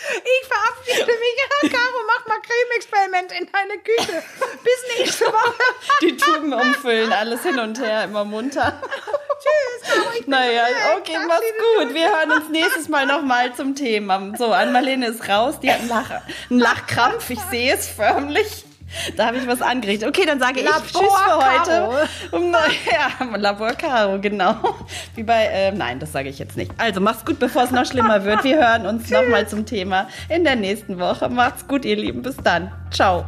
[0.08, 1.72] Ich verabschiede mich.
[1.72, 4.22] Caro, mach mal Creme-Experiment in deine Küche.
[4.64, 5.54] Bis nächste Woche.
[6.02, 8.80] Die Tuben umfüllen, alles hin und her, immer munter.
[9.38, 10.10] Tschüss, Caro.
[10.18, 10.64] Ich Naja,
[10.96, 11.94] okay, mach's gut.
[11.94, 14.32] Wir hören uns nächstes Mal nochmal zum Thema.
[14.36, 16.10] So, Ann-Marlene ist raus, die hat einen, Lach,
[16.50, 18.64] einen Lachkrampf, ich sehe es förmlich.
[19.16, 20.08] Da habe ich was angerichtet.
[20.08, 22.08] Okay, dann sage ich Tschüss für heute.
[22.32, 22.52] Um,
[22.92, 24.56] ja, Labor Caro, genau.
[25.14, 26.72] Wie bei, ähm, nein, das sage ich jetzt nicht.
[26.78, 28.44] Also mach's gut, bevor es noch schlimmer wird.
[28.44, 31.28] Wir hören uns nochmal zum Thema in der nächsten Woche.
[31.28, 32.22] Macht's gut, ihr Lieben.
[32.22, 32.72] Bis dann.
[32.90, 33.24] Ciao.